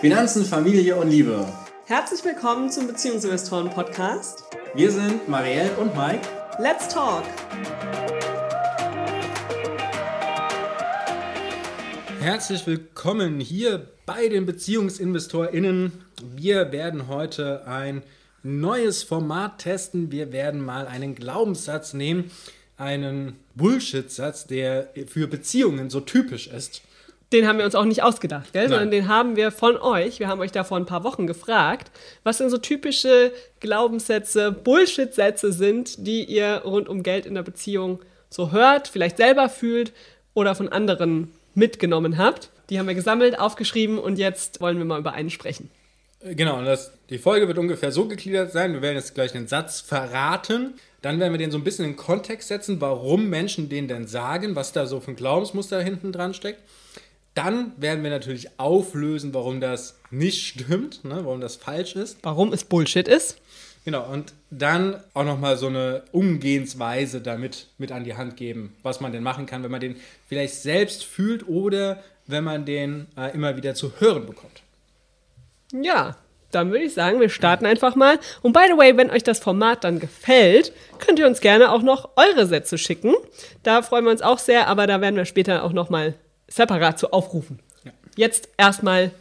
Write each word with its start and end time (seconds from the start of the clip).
Finanzen, 0.00 0.46
Familie 0.46 0.96
und 0.96 1.10
Liebe. 1.10 1.46
Herzlich 1.84 2.24
willkommen 2.24 2.70
zum 2.70 2.86
Beziehungsinvestoren 2.86 3.68
Podcast. 3.68 4.44
Wir 4.74 4.90
sind 4.90 5.28
Marielle 5.28 5.76
und 5.76 5.94
Mike. 5.94 6.26
Let's 6.58 6.88
talk! 6.88 7.22
Herzlich 12.18 12.66
willkommen 12.66 13.40
hier 13.40 13.88
bei 14.06 14.28
den 14.28 14.46
BeziehungsinvestorInnen. 14.46 15.92
Wir 16.34 16.72
werden 16.72 17.06
heute 17.06 17.66
ein 17.66 18.02
neues 18.42 19.02
Format 19.02 19.58
testen. 19.58 20.10
Wir 20.10 20.32
werden 20.32 20.64
mal 20.64 20.86
einen 20.86 21.14
Glaubenssatz 21.14 21.92
nehmen, 21.92 22.30
einen 22.78 23.36
Bullshit-Satz, 23.54 24.46
der 24.46 24.94
für 25.08 25.26
Beziehungen 25.26 25.90
so 25.90 26.00
typisch 26.00 26.46
ist. 26.46 26.80
Den 27.32 27.46
haben 27.46 27.58
wir 27.58 27.64
uns 27.64 27.76
auch 27.76 27.84
nicht 27.84 28.02
ausgedacht, 28.02 28.52
gell? 28.52 28.68
sondern 28.68 28.90
den 28.90 29.06
haben 29.06 29.36
wir 29.36 29.52
von 29.52 29.76
euch. 29.76 30.18
Wir 30.18 30.26
haben 30.26 30.40
euch 30.40 30.50
da 30.50 30.64
vor 30.64 30.76
ein 30.76 30.86
paar 30.86 31.04
Wochen 31.04 31.28
gefragt, 31.28 31.92
was 32.24 32.38
denn 32.38 32.50
so 32.50 32.58
typische 32.58 33.32
Glaubenssätze, 33.60 34.50
Bullshit-Sätze 34.50 35.52
sind, 35.52 36.06
die 36.06 36.24
ihr 36.24 36.62
rund 36.64 36.88
um 36.88 37.04
Geld 37.04 37.26
in 37.26 37.34
der 37.34 37.42
Beziehung 37.42 38.00
so 38.30 38.50
hört, 38.50 38.88
vielleicht 38.88 39.16
selber 39.16 39.48
fühlt 39.48 39.92
oder 40.34 40.56
von 40.56 40.68
anderen 40.68 41.30
mitgenommen 41.54 42.18
habt. 42.18 42.50
Die 42.68 42.78
haben 42.78 42.88
wir 42.88 42.94
gesammelt, 42.94 43.38
aufgeschrieben 43.38 43.98
und 43.98 44.18
jetzt 44.18 44.60
wollen 44.60 44.78
wir 44.78 44.84
mal 44.84 44.98
über 44.98 45.12
einen 45.12 45.30
sprechen. 45.30 45.70
Genau, 46.22 46.58
und 46.58 46.66
das, 46.66 46.92
die 47.08 47.18
Folge 47.18 47.48
wird 47.48 47.58
ungefähr 47.58 47.92
so 47.92 48.06
gegliedert 48.06 48.52
sein. 48.52 48.74
Wir 48.74 48.82
werden 48.82 48.96
jetzt 48.96 49.14
gleich 49.14 49.34
einen 49.34 49.48
Satz 49.48 49.80
verraten. 49.80 50.74
Dann 51.00 51.18
werden 51.18 51.32
wir 51.32 51.38
den 51.38 51.50
so 51.50 51.56
ein 51.56 51.64
bisschen 51.64 51.86
in 51.86 51.96
Kontext 51.96 52.48
setzen, 52.48 52.80
warum 52.80 53.30
Menschen 53.30 53.68
den 53.68 53.88
denn 53.88 54.06
sagen, 54.06 54.54
was 54.54 54.72
da 54.72 54.84
so 54.86 55.00
für 55.00 55.12
ein 55.12 55.16
Glaubensmuster 55.16 55.80
hinten 55.80 56.12
dran 56.12 56.34
steckt. 56.34 56.60
Dann 57.34 57.72
werden 57.76 58.02
wir 58.02 58.10
natürlich 58.10 58.58
auflösen, 58.58 59.32
warum 59.32 59.60
das 59.60 59.98
nicht 60.10 60.46
stimmt, 60.46 61.04
ne, 61.04 61.20
warum 61.24 61.40
das 61.40 61.56
falsch 61.56 61.94
ist. 61.94 62.18
Warum 62.22 62.52
es 62.52 62.64
Bullshit 62.64 63.06
ist. 63.06 63.38
Genau, 63.84 64.04
und 64.10 64.34
dann 64.50 65.02
auch 65.14 65.24
nochmal 65.24 65.56
so 65.56 65.68
eine 65.68 66.02
Umgehensweise 66.12 67.20
damit 67.20 67.68
mit 67.78 67.92
an 67.92 68.04
die 68.04 68.14
Hand 68.14 68.36
geben, 68.36 68.76
was 68.82 69.00
man 69.00 69.12
denn 69.12 69.22
machen 69.22 69.46
kann, 69.46 69.62
wenn 69.62 69.70
man 69.70 69.80
den 69.80 69.96
vielleicht 70.28 70.54
selbst 70.56 71.04
fühlt 71.04 71.48
oder 71.48 72.02
wenn 72.26 72.44
man 72.44 72.64
den 72.66 73.06
äh, 73.16 73.32
immer 73.32 73.56
wieder 73.56 73.74
zu 73.74 73.92
hören 73.98 74.26
bekommt. 74.26 74.62
Ja, 75.72 76.16
dann 76.50 76.70
würde 76.72 76.84
ich 76.84 76.94
sagen, 76.94 77.20
wir 77.20 77.30
starten 77.30 77.64
einfach 77.64 77.94
mal. 77.94 78.18
Und 78.42 78.52
by 78.52 78.64
the 78.68 78.76
way, 78.76 78.96
wenn 78.96 79.10
euch 79.10 79.22
das 79.22 79.38
Format 79.38 79.84
dann 79.84 80.00
gefällt, 80.00 80.72
könnt 80.98 81.18
ihr 81.18 81.26
uns 81.26 81.40
gerne 81.40 81.70
auch 81.70 81.82
noch 81.82 82.10
eure 82.16 82.46
Sätze 82.46 82.76
schicken. 82.76 83.14
Da 83.62 83.82
freuen 83.82 84.04
wir 84.04 84.10
uns 84.10 84.22
auch 84.22 84.38
sehr, 84.38 84.66
aber 84.66 84.86
da 84.86 85.00
werden 85.00 85.16
wir 85.16 85.24
später 85.24 85.64
auch 85.64 85.72
nochmal 85.72 86.14
separat 86.50 86.98
zu 86.98 87.12
aufrufen. 87.12 87.60
Ja. 87.84 87.92
Jetzt 88.16 88.50
erstmal 88.58 89.12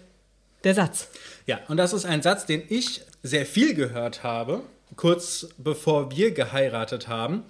der 0.66 0.74
Satz. 0.74 1.08
Ja, 1.46 1.60
und 1.70 1.78
das 1.78 1.94
ist 1.94 2.06
ein 2.06 2.22
Satz, 2.22 2.46
den 2.46 2.64
ich 2.68 3.02
sehr 3.24 3.46
viel 3.46 3.74
gehört 3.74 4.24
habe, 4.24 4.62
kurz 4.98 5.48
bevor 5.58 6.12
wir 6.12 6.32
geheiratet 6.32 7.08
haben 7.08 7.44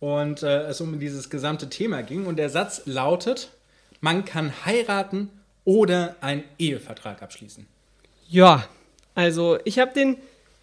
und 0.00 0.42
äh, 0.42 0.62
es 0.62 0.80
um 0.80 0.98
dieses 0.98 1.28
gesamte 1.28 1.68
Thema 1.68 2.02
ging. 2.02 2.26
Und 2.26 2.36
der 2.36 2.50
Satz 2.50 2.82
lautet, 2.86 3.50
man 4.00 4.24
kann 4.24 4.52
heiraten 4.64 5.30
oder 5.64 6.16
einen 6.20 6.44
Ehevertrag 6.58 7.22
abschließen. 7.22 7.66
Ja, 8.28 8.66
also 9.14 9.58
ich 9.64 9.78
habe 9.78 9.92
den 9.92 10.16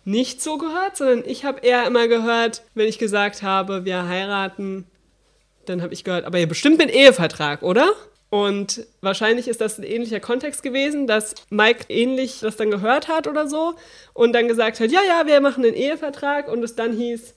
nicht 0.06 0.42
so 0.42 0.58
gehört, 0.58 0.98
sondern 0.98 1.24
ich 1.26 1.46
habe 1.46 1.60
eher 1.62 1.88
immer 1.88 2.08
gehört, 2.08 2.64
wenn 2.74 2.88
ich 2.88 3.00
gesagt 3.00 3.42
habe, 3.42 3.86
wir 3.86 4.08
heiraten, 4.08 4.86
dann 5.66 5.82
habe 5.82 5.94
ich 5.94 6.04
gehört, 6.04 6.26
aber 6.26 6.40
ihr 6.40 6.48
bestimmt 6.48 6.78
mit 6.78 6.90
Ehevertrag, 6.90 7.62
oder? 7.64 7.94
Und 8.34 8.88
wahrscheinlich 9.02 9.48
ist 9.48 9.62
das 9.62 9.78
ein 9.78 9.84
ähnlicher 9.84 10.20
Kontext 10.20 10.64
gewesen, 10.64 11.06
dass 11.06 11.36
Mike 11.52 11.86
ähnlich 11.90 12.40
das 12.40 12.56
dann 12.56 12.72
gehört 12.72 13.08
hat 13.08 13.28
oder 13.28 13.48
so 13.48 13.76
und 14.16 14.34
dann 14.34 14.48
gesagt 14.48 14.80
hat, 14.80 14.90
ja, 14.90 15.02
ja, 15.08 15.28
wir 15.28 15.40
machen 15.40 15.64
einen 15.64 15.76
Ehevertrag 15.76 16.52
und 16.52 16.64
es 16.64 16.76
dann 16.76 16.98
hieß, 16.98 17.36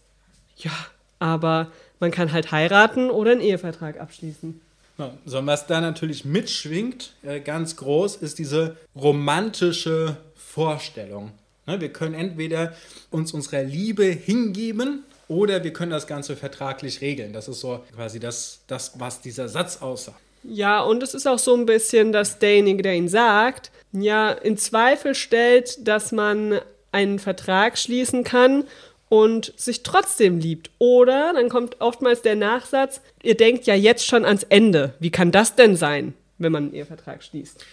ja, 0.56 0.70
aber 1.18 1.70
man 2.00 2.12
kann 2.12 2.32
halt 2.32 2.50
heiraten 2.50 3.10
oder 3.10 3.32
einen 3.32 3.42
Ehevertrag 3.42 4.00
abschließen. 4.00 4.58
So, 5.26 5.46
was 5.46 5.66
da 5.66 5.82
natürlich 5.82 6.24
mitschwingt, 6.24 7.12
äh, 7.22 7.40
ganz 7.40 7.76
groß, 7.76 8.16
ist 8.16 8.38
diese 8.38 8.78
romantische 8.98 10.16
Vorstellung. 10.34 11.32
Ne, 11.66 11.78
wir 11.78 11.92
können 11.92 12.14
entweder 12.14 12.72
uns 13.10 13.34
unserer 13.34 13.64
Liebe 13.64 14.04
hingeben 14.04 15.04
oder 15.28 15.62
wir 15.62 15.74
können 15.74 15.90
das 15.90 16.06
Ganze 16.06 16.36
vertraglich 16.36 17.02
regeln. 17.02 17.34
Das 17.34 17.48
ist 17.48 17.60
so 17.60 17.84
quasi 17.94 18.18
das, 18.18 18.60
das 18.66 18.98
was 18.98 19.20
dieser 19.20 19.50
Satz 19.50 19.82
aussagt. 19.82 20.22
Ja, 20.48 20.80
und 20.80 21.02
es 21.02 21.14
ist 21.14 21.26
auch 21.26 21.38
so 21.38 21.54
ein 21.54 21.66
bisschen, 21.66 22.12
dass 22.12 22.38
derjenige, 22.38 22.82
der 22.82 22.94
ihn 22.94 23.08
sagt, 23.08 23.70
ja, 23.92 24.30
in 24.30 24.56
Zweifel 24.56 25.14
stellt, 25.14 25.86
dass 25.86 26.12
man 26.12 26.60
einen 26.92 27.18
Vertrag 27.18 27.78
schließen 27.78 28.24
kann 28.24 28.64
und 29.08 29.52
sich 29.56 29.82
trotzdem 29.82 30.38
liebt. 30.38 30.70
Oder 30.78 31.32
dann 31.34 31.48
kommt 31.48 31.80
oftmals 31.80 32.22
der 32.22 32.36
Nachsatz, 32.36 33.00
ihr 33.22 33.36
denkt 33.36 33.66
ja 33.66 33.74
jetzt 33.74 34.06
schon 34.06 34.24
ans 34.24 34.44
Ende. 34.44 34.94
Wie 34.98 35.10
kann 35.10 35.32
das 35.32 35.54
denn 35.54 35.76
sein, 35.76 36.14
wenn 36.38 36.52
man 36.52 36.64
einen 36.64 36.74
Ehevertrag 36.74 37.22
schließt? 37.22 37.64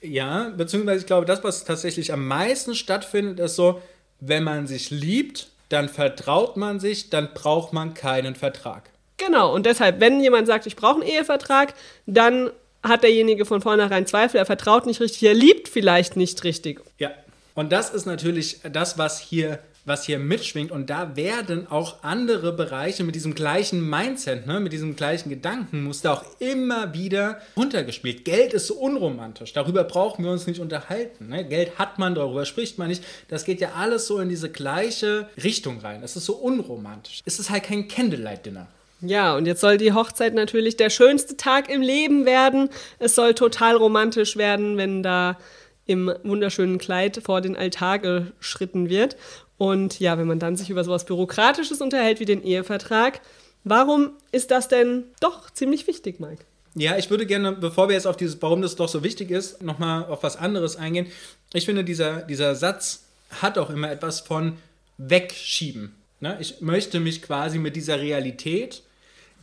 Ja, 0.00 0.52
beziehungsweise 0.56 1.00
ich 1.00 1.06
glaube, 1.06 1.26
das, 1.26 1.42
was 1.42 1.64
tatsächlich 1.64 2.12
am 2.12 2.26
meisten 2.26 2.74
stattfindet, 2.74 3.40
ist 3.40 3.56
so, 3.56 3.80
wenn 4.20 4.44
man 4.44 4.66
sich 4.66 4.90
liebt, 4.90 5.48
dann 5.68 5.88
vertraut 5.88 6.56
man 6.56 6.78
sich, 6.78 7.10
dann 7.10 7.30
braucht 7.34 7.72
man 7.72 7.94
keinen 7.94 8.36
Vertrag. 8.36 8.90
Genau, 9.16 9.54
und 9.54 9.66
deshalb, 9.66 10.00
wenn 10.00 10.20
jemand 10.20 10.46
sagt, 10.46 10.66
ich 10.66 10.76
brauche 10.76 11.00
einen 11.00 11.08
Ehevertrag, 11.08 11.74
dann 12.06 12.50
hat 12.82 13.02
derjenige 13.02 13.44
von 13.44 13.60
vornherein 13.60 14.06
Zweifel, 14.06 14.38
er 14.38 14.46
vertraut 14.46 14.86
nicht 14.86 15.00
richtig, 15.00 15.22
er 15.22 15.34
liebt 15.34 15.68
vielleicht 15.68 16.16
nicht 16.16 16.44
richtig. 16.44 16.80
Ja, 16.98 17.10
und 17.54 17.72
das 17.72 17.90
ist 17.90 18.06
natürlich 18.06 18.60
das, 18.70 18.98
was 18.98 19.20
hier 19.20 19.60
was 19.84 20.04
hier 20.04 20.18
mitschwingt. 20.18 20.70
Und 20.70 20.90
da 20.90 21.16
werden 21.16 21.66
auch 21.70 22.02
andere 22.02 22.52
Bereiche 22.52 23.04
mit 23.04 23.14
diesem 23.14 23.34
gleichen 23.34 23.88
Mindset, 23.88 24.46
ne, 24.46 24.60
mit 24.60 24.72
diesem 24.72 24.96
gleichen 24.96 25.28
Gedankenmuster 25.28 26.12
auch 26.12 26.24
immer 26.38 26.94
wieder 26.94 27.40
runtergespielt. 27.56 28.24
Geld 28.24 28.54
ist 28.54 28.66
so 28.66 28.74
unromantisch. 28.74 29.52
Darüber 29.52 29.84
brauchen 29.84 30.24
wir 30.24 30.30
uns 30.30 30.46
nicht 30.46 30.60
unterhalten. 30.60 31.28
Ne? 31.28 31.44
Geld 31.44 31.78
hat 31.78 31.98
man, 31.98 32.14
darüber 32.14 32.44
spricht 32.44 32.78
man 32.78 32.88
nicht. 32.88 33.04
Das 33.28 33.44
geht 33.44 33.60
ja 33.60 33.72
alles 33.76 34.06
so 34.06 34.18
in 34.18 34.28
diese 34.28 34.50
gleiche 34.50 35.28
Richtung 35.42 35.80
rein. 35.80 36.02
Es 36.02 36.16
ist 36.16 36.24
so 36.24 36.34
unromantisch. 36.34 37.20
Es 37.24 37.38
ist 37.38 37.50
halt 37.50 37.64
kein 37.64 37.88
Candlelight-Dinner. 37.88 38.68
Ja, 39.06 39.36
und 39.36 39.46
jetzt 39.46 39.60
soll 39.60 39.76
die 39.76 39.92
Hochzeit 39.92 40.34
natürlich 40.34 40.76
der 40.76 40.90
schönste 40.90 41.36
Tag 41.36 41.70
im 41.70 41.82
Leben 41.82 42.24
werden. 42.24 42.70
Es 42.98 43.14
soll 43.14 43.34
total 43.34 43.76
romantisch 43.76 44.36
werden, 44.36 44.76
wenn 44.76 45.02
da 45.02 45.38
im 45.86 46.12
wunderschönen 46.22 46.78
Kleid 46.78 47.20
vor 47.24 47.40
den 47.40 47.56
Altar 47.56 47.98
geschritten 47.98 48.88
wird. 48.88 49.16
Und 49.58 50.00
ja, 50.00 50.18
wenn 50.18 50.26
man 50.26 50.38
dann 50.38 50.56
sich 50.56 50.70
über 50.70 50.84
sowas 50.84 51.04
Bürokratisches 51.04 51.80
unterhält 51.80 52.20
wie 52.20 52.24
den 52.24 52.42
Ehevertrag, 52.42 53.20
warum 53.64 54.12
ist 54.32 54.50
das 54.50 54.68
denn 54.68 55.04
doch 55.20 55.50
ziemlich 55.50 55.86
wichtig, 55.86 56.20
Mike? 56.20 56.44
Ja, 56.74 56.96
ich 56.96 57.08
würde 57.08 57.26
gerne, 57.26 57.52
bevor 57.52 57.88
wir 57.88 57.94
jetzt 57.94 58.06
auf 58.06 58.16
dieses, 58.16 58.40
warum 58.42 58.60
das 58.60 58.74
doch 58.74 58.88
so 58.88 59.04
wichtig 59.04 59.30
ist, 59.30 59.62
nochmal 59.62 60.06
auf 60.06 60.22
was 60.22 60.36
anderes 60.36 60.76
eingehen. 60.76 61.06
Ich 61.52 61.66
finde, 61.66 61.84
dieser, 61.84 62.22
dieser 62.22 62.56
Satz 62.56 63.04
hat 63.30 63.58
auch 63.58 63.70
immer 63.70 63.90
etwas 63.90 64.20
von 64.20 64.58
wegschieben. 64.98 65.94
Ne? 66.20 66.36
Ich 66.40 66.60
möchte 66.60 66.98
mich 66.98 67.22
quasi 67.22 67.58
mit 67.58 67.76
dieser 67.76 68.00
Realität, 68.00 68.82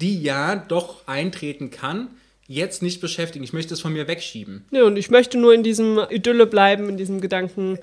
die 0.01 0.21
ja 0.21 0.55
doch 0.55 1.07
eintreten 1.07 1.71
kann, 1.71 2.09
jetzt 2.47 2.81
nicht 2.81 2.99
beschäftigen. 2.99 3.43
Ich 3.43 3.53
möchte 3.53 3.73
es 3.73 3.81
von 3.81 3.93
mir 3.93 4.07
wegschieben. 4.07 4.65
Ja, 4.71 4.83
und 4.83 4.97
ich 4.97 5.09
möchte 5.09 5.37
nur 5.37 5.53
in 5.53 5.63
diesem 5.63 5.99
Idylle 6.09 6.45
bleiben, 6.45 6.89
in 6.89 6.97
diesem 6.97 7.21
Gedanken, 7.21 7.79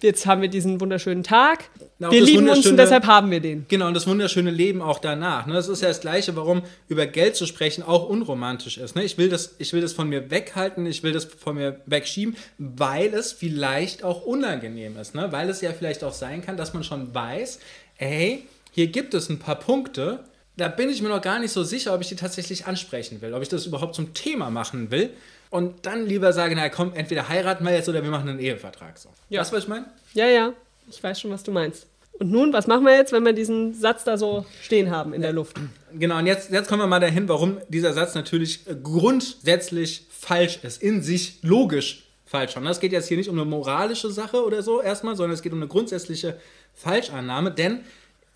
jetzt 0.00 0.26
haben 0.26 0.42
wir 0.42 0.48
diesen 0.48 0.80
wunderschönen 0.80 1.24
Tag. 1.24 1.64
Na, 1.98 2.10
wir 2.10 2.20
lieben 2.20 2.48
uns 2.48 2.66
und 2.66 2.76
deshalb 2.76 3.06
haben 3.06 3.30
wir 3.30 3.40
den. 3.40 3.66
Genau, 3.68 3.88
und 3.88 3.94
das 3.94 4.06
wunderschöne 4.06 4.50
Leben 4.50 4.82
auch 4.82 4.98
danach. 4.98 5.46
Ne? 5.46 5.54
Das 5.54 5.68
ist 5.68 5.82
ja 5.82 5.88
das 5.88 6.00
Gleiche, 6.00 6.36
warum 6.36 6.62
über 6.88 7.06
Geld 7.06 7.36
zu 7.36 7.46
sprechen 7.46 7.82
auch 7.82 8.08
unromantisch 8.08 8.78
ist. 8.78 8.94
Ne? 8.94 9.04
Ich, 9.04 9.18
will 9.18 9.28
das, 9.28 9.54
ich 9.58 9.72
will 9.72 9.80
das 9.80 9.92
von 9.92 10.08
mir 10.08 10.30
weghalten, 10.30 10.86
ich 10.86 11.02
will 11.02 11.12
das 11.12 11.24
von 11.24 11.56
mir 11.56 11.80
wegschieben, 11.86 12.36
weil 12.58 13.14
es 13.14 13.32
vielleicht 13.32 14.04
auch 14.04 14.24
unangenehm 14.24 14.96
ist. 14.98 15.14
Ne? 15.14 15.32
Weil 15.32 15.48
es 15.48 15.60
ja 15.60 15.72
vielleicht 15.72 16.04
auch 16.04 16.12
sein 16.12 16.42
kann, 16.42 16.56
dass 16.56 16.74
man 16.74 16.84
schon 16.84 17.14
weiß, 17.14 17.58
ey, 17.98 18.46
hier 18.72 18.86
gibt 18.86 19.14
es 19.14 19.28
ein 19.28 19.38
paar 19.38 19.58
Punkte, 19.58 20.24
da 20.56 20.68
bin 20.68 20.90
ich 20.90 21.00
mir 21.02 21.08
noch 21.08 21.22
gar 21.22 21.38
nicht 21.38 21.52
so 21.52 21.62
sicher, 21.64 21.94
ob 21.94 22.00
ich 22.00 22.08
die 22.08 22.16
tatsächlich 22.16 22.66
ansprechen 22.66 23.22
will, 23.22 23.34
ob 23.34 23.42
ich 23.42 23.48
das 23.48 23.66
überhaupt 23.66 23.94
zum 23.94 24.14
Thema 24.14 24.50
machen 24.50 24.90
will 24.90 25.10
und 25.50 25.86
dann 25.86 26.06
lieber 26.06 26.32
sagen, 26.32 26.54
na 26.56 26.68
komm, 26.68 26.92
entweder 26.94 27.28
heiraten 27.28 27.64
wir 27.64 27.72
jetzt 27.72 27.88
oder 27.88 28.02
wir 28.02 28.10
machen 28.10 28.28
einen 28.28 28.38
Ehevertrag. 28.38 28.98
So. 28.98 29.08
Ja. 29.28 29.40
Weißt 29.40 29.52
du, 29.52 29.56
was 29.56 29.64
ich 29.64 29.68
meine? 29.68 29.86
Ja, 30.14 30.26
ja. 30.26 30.52
Ich 30.90 31.02
weiß 31.02 31.20
schon, 31.20 31.30
was 31.30 31.42
du 31.42 31.52
meinst. 31.52 31.86
Und 32.18 32.30
nun, 32.30 32.52
was 32.52 32.66
machen 32.66 32.84
wir 32.84 32.94
jetzt, 32.94 33.12
wenn 33.12 33.24
wir 33.24 33.32
diesen 33.32 33.74
Satz 33.74 34.04
da 34.04 34.16
so 34.16 34.44
stehen 34.62 34.90
haben 34.90 35.14
in 35.14 35.22
der 35.22 35.32
Luft? 35.32 35.56
Genau, 35.92 36.18
und 36.18 36.26
jetzt, 36.26 36.50
jetzt 36.50 36.68
kommen 36.68 36.82
wir 36.82 36.86
mal 36.86 37.00
dahin, 37.00 37.28
warum 37.28 37.58
dieser 37.68 37.92
Satz 37.94 38.14
natürlich 38.14 38.60
grundsätzlich 38.82 40.06
falsch 40.10 40.58
ist, 40.62 40.82
in 40.82 41.02
sich 41.02 41.38
logisch 41.42 42.04
falsch. 42.26 42.56
Und 42.56 42.66
es 42.66 42.80
geht 42.80 42.92
jetzt 42.92 43.08
hier 43.08 43.16
nicht 43.16 43.28
um 43.28 43.38
eine 43.38 43.44
moralische 43.44 44.10
Sache 44.10 44.44
oder 44.44 44.62
so 44.62 44.80
erstmal, 44.80 45.16
sondern 45.16 45.34
es 45.34 45.42
geht 45.42 45.52
um 45.52 45.58
eine 45.58 45.68
grundsätzliche 45.68 46.38
Falschannahme, 46.74 47.50
denn 47.50 47.80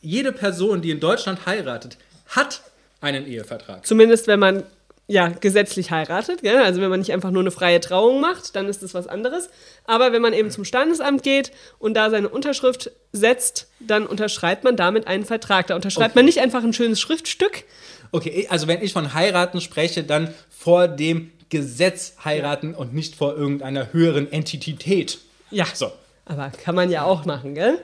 jede 0.01 0.33
Person, 0.33 0.83
die 0.83 0.91
in 0.91 1.01
Deutschland 1.01 1.47
heiratet, 1.47 1.97
hat 2.29 2.63
einen 3.01 3.27
Ehevertrag. 3.27 3.87
Zumindest 3.87 4.27
wenn 4.27 4.41
man 4.41 4.63
ja, 5.09 5.29
gesetzlich 5.29 5.93
heiratet. 5.93 6.43
Gell? 6.43 6.57
Also 6.59 6.81
wenn 6.81 6.91
man 6.91 6.99
nicht 6.99 7.13
einfach 7.13 7.31
nur 7.31 7.43
eine 7.43 7.53
freie 7.53 7.81
Trauung 7.81 8.21
macht, 8.21 8.57
dann 8.57 8.67
ist 8.69 8.83
das 8.83 8.93
was 8.93 9.07
anderes. 9.07 9.49
Aber 9.85 10.13
wenn 10.13 10.21
man 10.21 10.33
eben 10.33 10.51
zum 10.51 10.65
Standesamt 10.65 11.23
geht 11.23 11.53
und 11.79 11.95
da 11.95 12.11
seine 12.11 12.29
Unterschrift 12.29 12.91
setzt, 13.13 13.69
dann 13.79 14.05
unterschreibt 14.07 14.65
man 14.65 14.77
damit 14.77 15.07
einen 15.07 15.25
Vertrag. 15.25 15.69
Da 15.69 15.77
unterschreibt 15.77 16.11
Okay. 16.11 16.19
man 16.19 16.25
nicht 16.25 16.41
einfach 16.41 16.65
ein 16.65 16.73
schönes 16.73 17.01
Schriftstück. 17.01 17.63
Okay, 18.11 18.49
also 18.51 18.67
wenn 18.67 18.83
ich 18.83 18.93
von 18.93 19.15
heiraten 19.15 19.61
spreche, 19.61 20.03
dann 20.03 20.35
vor 20.51 20.89
dem 20.89 21.31
Gesetz 21.51 22.15
heiraten 22.25 22.75
und 22.75 22.93
nicht 22.93 23.15
vor 23.15 23.37
irgendeiner 23.37 23.93
höheren 23.93 24.33
Entität. 24.33 25.19
Ja. 25.53 25.67
So. 25.73 25.93
Aber 26.25 26.51
kann 26.51 26.75
man 26.75 26.91
ja 26.91 27.05
auch 27.05 27.25
machen, 27.25 27.55
gell? 27.55 27.79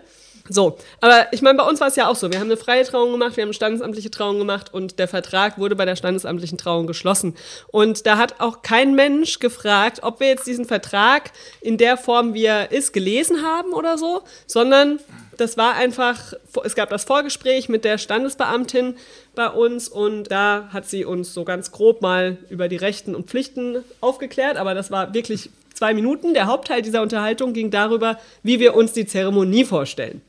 So, 0.48 0.76
aber 1.00 1.28
ich 1.32 1.40
meine, 1.40 1.56
bei 1.56 1.64
uns 1.64 1.80
war 1.80 1.86
es 1.86 1.96
ja 1.96 2.08
auch 2.08 2.16
so. 2.16 2.32
Wir 2.32 2.40
haben 2.40 2.48
eine 2.48 2.56
freie 2.56 2.84
Trauung 2.84 3.12
gemacht, 3.12 3.36
wir 3.36 3.42
haben 3.42 3.48
eine 3.48 3.54
standesamtliche 3.54 4.10
Trauung 4.10 4.38
gemacht 4.38 4.74
und 4.74 4.98
der 4.98 5.06
Vertrag 5.06 5.56
wurde 5.58 5.76
bei 5.76 5.84
der 5.84 5.94
standesamtlichen 5.94 6.58
Trauung 6.58 6.88
geschlossen. 6.88 7.36
Und 7.68 8.06
da 8.06 8.18
hat 8.18 8.40
auch 8.40 8.62
kein 8.62 8.94
Mensch 8.94 9.38
gefragt, 9.38 10.00
ob 10.02 10.18
wir 10.18 10.26
jetzt 10.26 10.46
diesen 10.46 10.64
Vertrag 10.64 11.30
in 11.60 11.78
der 11.78 11.96
Form, 11.96 12.34
wie 12.34 12.44
er 12.44 12.72
ist, 12.72 12.92
gelesen 12.92 13.42
haben 13.42 13.72
oder 13.72 13.98
so, 13.98 14.22
sondern 14.46 14.98
das 15.36 15.56
war 15.56 15.74
einfach, 15.74 16.34
es 16.64 16.74
gab 16.74 16.90
das 16.90 17.04
Vorgespräch 17.04 17.68
mit 17.68 17.84
der 17.84 17.98
Standesbeamtin 17.98 18.96
bei 19.34 19.48
uns 19.48 19.88
und 19.88 20.24
da 20.24 20.68
hat 20.72 20.88
sie 20.88 21.04
uns 21.04 21.32
so 21.32 21.44
ganz 21.44 21.70
grob 21.70 22.02
mal 22.02 22.38
über 22.50 22.68
die 22.68 22.76
Rechten 22.76 23.14
und 23.14 23.28
Pflichten 23.28 23.84
aufgeklärt, 24.00 24.56
aber 24.56 24.74
das 24.74 24.90
war 24.90 25.14
wirklich 25.14 25.50
zwei 25.72 25.94
Minuten. 25.94 26.34
Der 26.34 26.46
Hauptteil 26.46 26.82
dieser 26.82 27.02
Unterhaltung 27.02 27.52
ging 27.52 27.70
darüber, 27.70 28.18
wie 28.42 28.60
wir 28.60 28.74
uns 28.74 28.92
die 28.92 29.06
Zeremonie 29.06 29.64
vorstellen. 29.64 30.20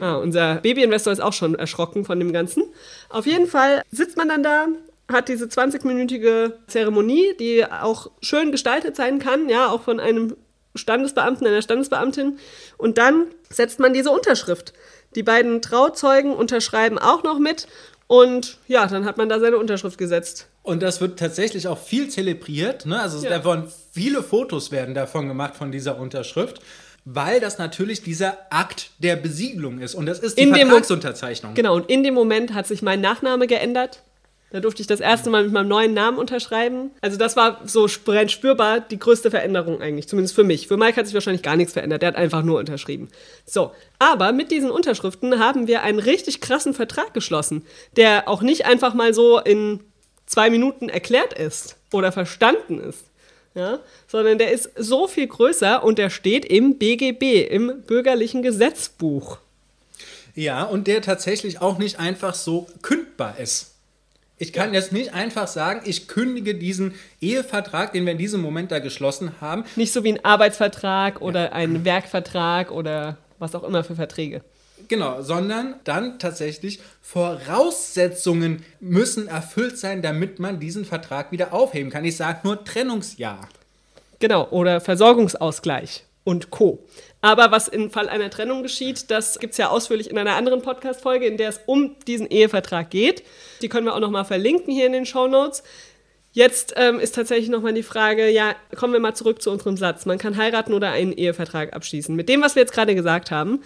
Ah, 0.00 0.16
unser 0.16 0.56
Babyinvestor 0.56 1.12
ist 1.12 1.20
auch 1.20 1.32
schon 1.32 1.54
erschrocken 1.54 2.04
von 2.04 2.18
dem 2.18 2.32
Ganzen. 2.32 2.64
Auf 3.08 3.26
jeden 3.26 3.46
Fall 3.46 3.82
sitzt 3.90 4.16
man 4.16 4.28
dann 4.28 4.42
da, 4.42 4.66
hat 5.10 5.28
diese 5.28 5.46
20-minütige 5.46 6.52
Zeremonie, 6.66 7.34
die 7.38 7.64
auch 7.64 8.10
schön 8.20 8.52
gestaltet 8.52 8.96
sein 8.96 9.18
kann, 9.18 9.48
ja, 9.48 9.68
auch 9.68 9.82
von 9.82 10.00
einem 10.00 10.36
Standesbeamten, 10.74 11.46
einer 11.46 11.62
Standesbeamtin. 11.62 12.38
Und 12.78 12.98
dann 12.98 13.26
setzt 13.50 13.78
man 13.78 13.92
diese 13.92 14.10
Unterschrift. 14.10 14.72
Die 15.14 15.22
beiden 15.22 15.62
Trauzeugen 15.62 16.32
unterschreiben 16.34 16.98
auch 16.98 17.22
noch 17.22 17.38
mit. 17.38 17.68
Und 18.06 18.58
ja, 18.66 18.86
dann 18.86 19.04
hat 19.04 19.16
man 19.16 19.28
da 19.28 19.40
seine 19.40 19.56
Unterschrift 19.56 19.98
gesetzt. 19.98 20.48
Und 20.62 20.82
das 20.82 21.00
wird 21.00 21.18
tatsächlich 21.18 21.68
auch 21.68 21.78
viel 21.78 22.08
zelebriert. 22.08 22.86
Ne? 22.86 23.00
Also 23.00 23.22
Ja. 23.24 23.30
davon, 23.30 23.68
viele 23.92 24.22
Fotos 24.22 24.72
werden 24.72 24.94
davon 24.94 25.28
gemacht 25.28 25.56
von 25.56 25.70
dieser 25.70 25.98
Unterschrift, 25.98 26.60
weil 27.04 27.40
das 27.40 27.58
natürlich 27.58 28.02
dieser 28.02 28.38
Akt 28.50 28.90
der 28.98 29.16
Besiegelung 29.16 29.80
ist. 29.80 29.94
Und 29.94 30.06
das 30.06 30.20
ist 30.20 30.38
die 30.38 30.42
In 30.42 30.54
Vertragsunterzeichnung. 30.54 31.54
Genau, 31.54 31.74
und 31.76 31.90
in 31.90 32.02
dem 32.02 32.14
Moment 32.14 32.54
hat 32.54 32.66
sich 32.66 32.82
mein 32.82 33.00
Nachname 33.00 33.46
geändert. 33.46 34.02
Da 34.50 34.60
durfte 34.60 34.82
ich 34.82 34.86
das 34.86 35.00
erste 35.00 35.30
Mal 35.30 35.42
mit 35.42 35.52
meinem 35.52 35.66
neuen 35.66 35.94
Namen 35.94 36.16
unterschreiben. 36.16 36.92
Also 37.00 37.18
das 37.18 37.34
war 37.34 37.60
so 37.66 37.86
sp- 37.90 38.28
spürbar 38.28 38.78
die 38.78 39.00
größte 39.00 39.32
Veränderung 39.32 39.82
eigentlich, 39.82 40.06
zumindest 40.08 40.36
für 40.36 40.44
mich. 40.44 40.68
Für 40.68 40.76
Mike 40.76 40.96
hat 40.96 41.06
sich 41.06 41.14
wahrscheinlich 41.14 41.42
gar 41.42 41.56
nichts 41.56 41.72
verändert, 41.72 42.02
der 42.02 42.08
hat 42.10 42.16
einfach 42.16 42.44
nur 42.44 42.60
unterschrieben. 42.60 43.08
So, 43.44 43.72
aber 43.98 44.30
mit 44.30 44.52
diesen 44.52 44.70
Unterschriften 44.70 45.40
haben 45.40 45.66
wir 45.66 45.82
einen 45.82 45.98
richtig 45.98 46.40
krassen 46.40 46.72
Vertrag 46.72 47.12
geschlossen, 47.14 47.66
der 47.96 48.28
auch 48.28 48.42
nicht 48.42 48.64
einfach 48.64 48.94
mal 48.94 49.12
so 49.12 49.40
in 49.40 49.80
zwei 50.26 50.50
Minuten 50.50 50.88
erklärt 50.88 51.32
ist 51.36 51.76
oder 51.92 52.12
verstanden 52.12 52.78
ist. 52.78 53.06
Ja, 53.54 53.78
sondern 54.08 54.38
der 54.38 54.50
ist 54.50 54.70
so 54.76 55.06
viel 55.06 55.28
größer 55.28 55.84
und 55.84 55.98
der 55.98 56.10
steht 56.10 56.44
im 56.44 56.76
BGB, 56.76 57.46
im 57.48 57.82
bürgerlichen 57.86 58.42
Gesetzbuch. 58.42 59.38
Ja, 60.34 60.64
und 60.64 60.88
der 60.88 61.02
tatsächlich 61.02 61.62
auch 61.62 61.78
nicht 61.78 62.00
einfach 62.00 62.34
so 62.34 62.66
kündbar 62.82 63.38
ist. 63.38 63.74
Ich 64.36 64.52
kann 64.52 64.74
jetzt 64.74 64.90
nicht 64.92 65.14
einfach 65.14 65.46
sagen, 65.46 65.82
ich 65.84 66.08
kündige 66.08 66.56
diesen 66.56 66.94
Ehevertrag, 67.20 67.92
den 67.92 68.04
wir 68.04 68.12
in 68.12 68.18
diesem 68.18 68.40
Moment 68.40 68.72
da 68.72 68.80
geschlossen 68.80 69.40
haben. 69.40 69.64
Nicht 69.76 69.92
so 69.92 70.02
wie 70.02 70.12
ein 70.12 70.24
Arbeitsvertrag 70.24 71.20
oder 71.20 71.52
ein 71.52 71.84
Werkvertrag 71.84 72.72
oder 72.72 73.16
was 73.38 73.54
auch 73.54 73.62
immer 73.62 73.84
für 73.84 73.94
Verträge. 73.94 74.42
Genau, 74.88 75.22
sondern 75.22 75.76
dann 75.84 76.18
tatsächlich 76.18 76.80
Voraussetzungen 77.00 78.64
müssen 78.80 79.28
erfüllt 79.28 79.78
sein, 79.78 80.02
damit 80.02 80.38
man 80.38 80.60
diesen 80.60 80.84
Vertrag 80.84 81.32
wieder 81.32 81.52
aufheben 81.52 81.90
kann. 81.90 82.04
Ich 82.04 82.16
sage 82.16 82.40
nur 82.44 82.64
Trennungsjahr. 82.64 83.48
Genau, 84.18 84.48
oder 84.50 84.80
Versorgungsausgleich 84.80 86.04
und 86.24 86.50
Co. 86.50 86.84
Aber 87.20 87.50
was 87.50 87.68
im 87.68 87.90
Fall 87.90 88.08
einer 88.08 88.30
Trennung 88.30 88.62
geschieht, 88.62 89.10
das 89.10 89.38
gibt 89.38 89.52
es 89.52 89.58
ja 89.58 89.68
ausführlich 89.68 90.10
in 90.10 90.18
einer 90.18 90.34
anderen 90.34 90.62
Podcast-Folge, 90.62 91.26
in 91.26 91.36
der 91.36 91.50
es 91.50 91.60
um 91.66 91.96
diesen 92.06 92.26
Ehevertrag 92.26 92.90
geht. 92.90 93.22
Die 93.62 93.68
können 93.68 93.86
wir 93.86 93.94
auch 93.94 94.00
nochmal 94.00 94.24
verlinken 94.24 94.72
hier 94.72 94.86
in 94.86 94.92
den 94.92 95.06
Show 95.06 95.26
Notes. 95.26 95.62
Jetzt 96.32 96.74
ähm, 96.76 96.98
ist 96.98 97.14
tatsächlich 97.14 97.48
nochmal 97.48 97.74
die 97.74 97.84
Frage, 97.84 98.28
ja, 98.28 98.56
kommen 98.74 98.92
wir 98.92 99.00
mal 99.00 99.14
zurück 99.14 99.40
zu 99.40 99.50
unserem 99.50 99.76
Satz. 99.76 100.04
Man 100.04 100.18
kann 100.18 100.36
heiraten 100.36 100.74
oder 100.74 100.90
einen 100.90 101.12
Ehevertrag 101.12 101.72
abschließen. 101.72 102.14
Mit 102.14 102.28
dem, 102.28 102.42
was 102.42 102.56
wir 102.56 102.62
jetzt 102.62 102.72
gerade 102.72 102.94
gesagt 102.96 103.30
haben, 103.30 103.62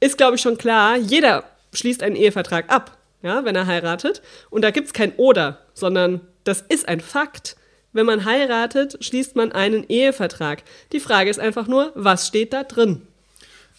ist, 0.00 0.18
glaube 0.18 0.36
ich, 0.36 0.42
schon 0.42 0.58
klar, 0.58 0.96
jeder 0.96 1.44
schließt 1.72 2.02
einen 2.02 2.16
Ehevertrag 2.16 2.72
ab, 2.72 2.98
ja, 3.22 3.44
wenn 3.44 3.54
er 3.54 3.66
heiratet. 3.66 4.22
Und 4.48 4.62
da 4.62 4.70
gibt 4.70 4.88
es 4.88 4.92
kein 4.92 5.14
Oder, 5.16 5.60
sondern 5.74 6.20
das 6.44 6.64
ist 6.68 6.88
ein 6.88 7.00
Fakt. 7.00 7.56
Wenn 7.92 8.06
man 8.06 8.24
heiratet, 8.24 8.98
schließt 9.04 9.36
man 9.36 9.52
einen 9.52 9.84
Ehevertrag. 9.88 10.62
Die 10.92 11.00
Frage 11.00 11.28
ist 11.28 11.40
einfach 11.40 11.66
nur, 11.66 11.92
was 11.94 12.26
steht 12.26 12.52
da 12.52 12.62
drin? 12.62 13.02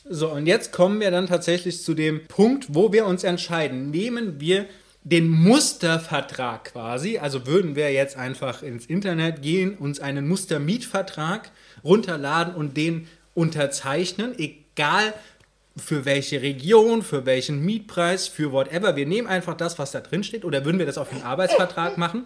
So, 0.10 0.30
und 0.30 0.48
jetzt 0.48 0.72
kommen 0.72 1.00
wir 1.00 1.12
dann 1.12 1.28
tatsächlich 1.28 1.82
zu 1.82 1.94
dem 1.94 2.28
Punkt, 2.28 2.68
wo 2.70 2.92
wir 2.92 3.06
uns 3.06 3.24
entscheiden. 3.24 3.92
Nehmen 3.92 4.40
wir 4.40 4.66
den 5.04 5.30
Mustervertrag 5.30 6.66
quasi, 6.66 7.18
also 7.18 7.48
würden 7.48 7.76
wir 7.76 7.92
jetzt 7.92 8.18
einfach 8.18 8.62
ins 8.62 8.86
Internet 8.86 9.42
gehen, 9.42 9.78
uns 9.78 10.00
einen 10.00 10.28
Mustermietvertrag 10.28 11.52
runterladen 11.84 12.54
und 12.54 12.78
den 12.78 13.08
unterzeichnen, 13.34 14.38
egal 14.38 15.14
für 15.78 16.06
welche 16.06 16.42
Region, 16.42 17.02
für 17.02 17.26
welchen 17.26 17.64
Mietpreis, 17.64 18.28
für 18.28 18.52
whatever. 18.52 18.96
Wir 18.96 19.06
nehmen 19.06 19.28
einfach 19.28 19.56
das, 19.56 19.80
was 19.80 19.92
da 19.92 20.02
drin 20.02 20.24
steht, 20.24 20.46
oder 20.46 20.66
würden 20.66 20.80
wir 20.80 20.86
das 20.86 20.98
auf 20.98 21.10
den 21.10 21.24
Arbeitsvertrag 21.24 21.98
machen? 21.98 22.26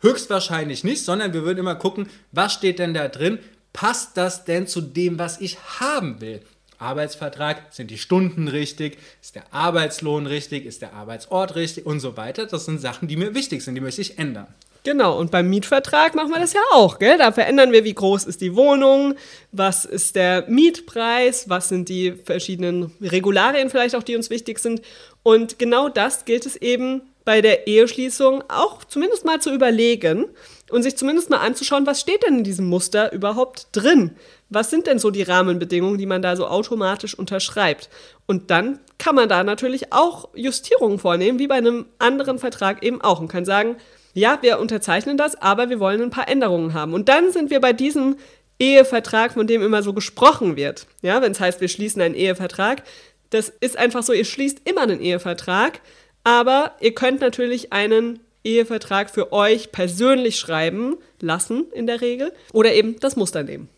Höchstwahrscheinlich 0.00 0.82
nicht, 0.82 1.04
sondern 1.04 1.32
wir 1.32 1.44
würden 1.44 1.58
immer 1.58 1.76
gucken, 1.76 2.08
was 2.32 2.52
steht 2.52 2.78
denn 2.78 2.94
da 2.94 3.08
drin? 3.08 3.38
Passt 3.72 4.16
das 4.16 4.44
denn 4.44 4.66
zu 4.66 4.80
dem, 4.80 5.18
was 5.18 5.40
ich 5.40 5.58
haben 5.78 6.20
will? 6.20 6.40
Arbeitsvertrag, 6.78 7.74
sind 7.74 7.90
die 7.90 7.98
Stunden 7.98 8.48
richtig, 8.48 8.98
ist 9.20 9.34
der 9.34 9.52
Arbeitslohn 9.52 10.26
richtig, 10.26 10.64
ist 10.64 10.82
der 10.82 10.94
Arbeitsort 10.94 11.54
richtig 11.54 11.84
und 11.84 12.00
so 12.00 12.16
weiter. 12.16 12.46
Das 12.46 12.64
sind 12.64 12.80
Sachen, 12.80 13.06
die 13.06 13.16
mir 13.16 13.34
wichtig 13.34 13.62
sind, 13.62 13.74
die 13.74 13.82
möchte 13.82 14.00
ich 14.00 14.18
ändern. 14.18 14.46
Genau, 14.82 15.18
und 15.18 15.30
beim 15.30 15.50
Mietvertrag 15.50 16.14
machen 16.14 16.30
wir 16.30 16.40
das 16.40 16.54
ja 16.54 16.62
auch, 16.72 16.98
gell? 16.98 17.18
Da 17.18 17.32
verändern 17.32 17.70
wir, 17.70 17.84
wie 17.84 17.92
groß 17.92 18.24
ist 18.24 18.40
die 18.40 18.56
Wohnung, 18.56 19.14
was 19.52 19.84
ist 19.84 20.16
der 20.16 20.44
Mietpreis, 20.48 21.50
was 21.50 21.68
sind 21.68 21.90
die 21.90 22.12
verschiedenen 22.12 22.90
Regularien 23.02 23.68
vielleicht 23.68 23.94
auch, 23.94 24.02
die 24.02 24.16
uns 24.16 24.30
wichtig 24.30 24.58
sind. 24.58 24.80
Und 25.22 25.58
genau 25.58 25.90
das 25.90 26.24
gilt 26.24 26.46
es 26.46 26.56
eben 26.56 27.02
bei 27.26 27.42
der 27.42 27.66
Eheschließung 27.66 28.42
auch 28.48 28.82
zumindest 28.84 29.26
mal 29.26 29.40
zu 29.40 29.52
überlegen 29.52 30.24
und 30.70 30.82
sich 30.82 30.96
zumindest 30.96 31.28
mal 31.28 31.38
anzuschauen, 31.38 31.86
was 31.86 32.00
steht 32.00 32.22
denn 32.22 32.38
in 32.38 32.44
diesem 32.44 32.66
Muster 32.66 33.12
überhaupt 33.12 33.68
drin? 33.72 34.16
Was 34.48 34.70
sind 34.70 34.86
denn 34.86 34.98
so 34.98 35.10
die 35.10 35.22
Rahmenbedingungen, 35.22 35.98
die 35.98 36.06
man 36.06 36.22
da 36.22 36.36
so 36.36 36.46
automatisch 36.46 37.14
unterschreibt? 37.14 37.90
Und 38.26 38.50
dann 38.50 38.78
kann 38.98 39.14
man 39.14 39.28
da 39.28 39.44
natürlich 39.44 39.92
auch 39.92 40.28
Justierungen 40.34 40.98
vornehmen, 40.98 41.38
wie 41.38 41.48
bei 41.48 41.56
einem 41.56 41.86
anderen 41.98 42.38
Vertrag 42.38 42.82
eben 42.82 43.02
auch 43.02 43.20
und 43.20 43.28
kann 43.28 43.44
sagen, 43.44 43.76
ja, 44.12 44.38
wir 44.42 44.58
unterzeichnen 44.58 45.16
das, 45.16 45.40
aber 45.40 45.70
wir 45.70 45.80
wollen 45.80 46.02
ein 46.02 46.10
paar 46.10 46.28
Änderungen 46.28 46.74
haben. 46.74 46.94
Und 46.94 47.08
dann 47.08 47.32
sind 47.32 47.50
wir 47.50 47.60
bei 47.60 47.72
diesem 47.72 48.16
Ehevertrag, 48.58 49.32
von 49.32 49.46
dem 49.46 49.62
immer 49.62 49.82
so 49.82 49.92
gesprochen 49.92 50.56
wird. 50.56 50.86
Ja, 51.02 51.22
wenn 51.22 51.32
es 51.32 51.40
heißt, 51.40 51.60
wir 51.60 51.68
schließen 51.68 52.02
einen 52.02 52.14
Ehevertrag, 52.14 52.82
das 53.30 53.52
ist 53.60 53.76
einfach 53.76 54.02
so, 54.02 54.12
ihr 54.12 54.24
schließt 54.24 54.68
immer 54.68 54.82
einen 54.82 55.00
Ehevertrag, 55.00 55.80
aber 56.24 56.72
ihr 56.80 56.94
könnt 56.94 57.20
natürlich 57.20 57.72
einen 57.72 58.20
Ehevertrag 58.44 59.10
für 59.10 59.32
euch 59.32 59.72
persönlich 59.72 60.36
schreiben 60.38 60.96
lassen 61.20 61.66
in 61.72 61.86
der 61.86 62.00
Regel 62.00 62.32
oder 62.52 62.72
eben 62.74 62.98
das 63.00 63.16
Muster 63.16 63.42
nehmen. 63.42 63.68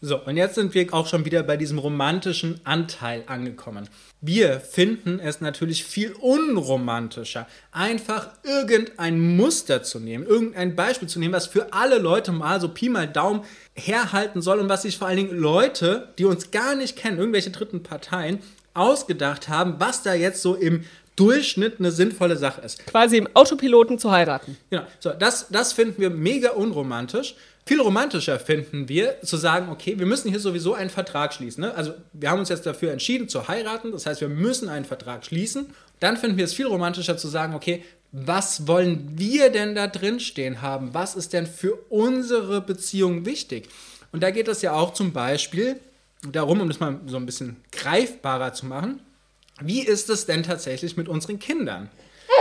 So, 0.00 0.24
und 0.24 0.36
jetzt 0.36 0.54
sind 0.54 0.74
wir 0.74 0.94
auch 0.94 1.08
schon 1.08 1.24
wieder 1.24 1.42
bei 1.42 1.56
diesem 1.56 1.78
romantischen 1.78 2.60
Anteil 2.62 3.24
angekommen. 3.26 3.88
Wir 4.20 4.60
finden 4.60 5.18
es 5.18 5.40
natürlich 5.40 5.82
viel 5.82 6.12
unromantischer, 6.12 7.48
einfach 7.72 8.30
irgendein 8.44 9.18
Muster 9.36 9.82
zu 9.82 9.98
nehmen, 9.98 10.24
irgendein 10.24 10.76
Beispiel 10.76 11.08
zu 11.08 11.18
nehmen, 11.18 11.34
was 11.34 11.48
für 11.48 11.72
alle 11.72 11.98
Leute 11.98 12.30
mal 12.30 12.60
so 12.60 12.68
Pi 12.68 12.88
mal 12.88 13.08
Daumen 13.08 13.42
herhalten 13.74 14.40
soll 14.40 14.60
und 14.60 14.68
was 14.68 14.82
sich 14.82 14.98
vor 14.98 15.08
allen 15.08 15.16
Dingen 15.16 15.36
Leute, 15.36 16.10
die 16.16 16.26
uns 16.26 16.52
gar 16.52 16.76
nicht 16.76 16.94
kennen, 16.94 17.18
irgendwelche 17.18 17.50
dritten 17.50 17.82
Parteien, 17.82 18.38
ausgedacht 18.74 19.48
haben, 19.48 19.80
was 19.80 20.04
da 20.04 20.14
jetzt 20.14 20.42
so 20.42 20.54
im 20.54 20.84
Durchschnitt 21.16 21.80
eine 21.80 21.90
sinnvolle 21.90 22.36
Sache 22.36 22.60
ist. 22.60 22.86
Quasi 22.86 23.16
im 23.16 23.28
Autopiloten 23.34 23.98
zu 23.98 24.12
heiraten. 24.12 24.56
Genau. 24.70 24.84
So, 25.00 25.10
das, 25.10 25.48
das 25.48 25.72
finden 25.72 26.00
wir 26.00 26.10
mega 26.10 26.50
unromantisch. 26.50 27.34
Viel 27.68 27.82
romantischer 27.82 28.40
finden 28.40 28.88
wir, 28.88 29.20
zu 29.20 29.36
sagen, 29.36 29.68
okay, 29.68 29.98
wir 29.98 30.06
müssen 30.06 30.30
hier 30.30 30.40
sowieso 30.40 30.72
einen 30.72 30.88
Vertrag 30.88 31.34
schließen. 31.34 31.64
Ne? 31.64 31.74
Also 31.74 31.92
wir 32.14 32.30
haben 32.30 32.38
uns 32.38 32.48
jetzt 32.48 32.64
dafür 32.64 32.92
entschieden 32.92 33.28
zu 33.28 33.46
heiraten, 33.46 33.92
das 33.92 34.06
heißt, 34.06 34.22
wir 34.22 34.30
müssen 34.30 34.70
einen 34.70 34.86
Vertrag 34.86 35.26
schließen. 35.26 35.66
Dann 36.00 36.16
finden 36.16 36.38
wir 36.38 36.46
es 36.46 36.54
viel 36.54 36.64
romantischer 36.64 37.18
zu 37.18 37.28
sagen, 37.28 37.54
okay, 37.54 37.84
was 38.10 38.66
wollen 38.66 39.18
wir 39.18 39.50
denn 39.50 39.74
da 39.74 39.86
drin 39.86 40.18
stehen 40.18 40.62
haben? 40.62 40.94
Was 40.94 41.14
ist 41.14 41.34
denn 41.34 41.46
für 41.46 41.74
unsere 41.90 42.62
Beziehung 42.62 43.26
wichtig? 43.26 43.68
Und 44.12 44.22
da 44.22 44.30
geht 44.30 44.48
es 44.48 44.62
ja 44.62 44.72
auch 44.72 44.94
zum 44.94 45.12
Beispiel 45.12 45.78
darum, 46.32 46.62
um 46.62 46.68
das 46.68 46.80
mal 46.80 46.98
so 47.06 47.18
ein 47.18 47.26
bisschen 47.26 47.56
greifbarer 47.72 48.54
zu 48.54 48.64
machen, 48.64 49.00
wie 49.60 49.82
ist 49.82 50.08
es 50.08 50.24
denn 50.24 50.42
tatsächlich 50.42 50.96
mit 50.96 51.06
unseren 51.06 51.38
Kindern? 51.38 51.90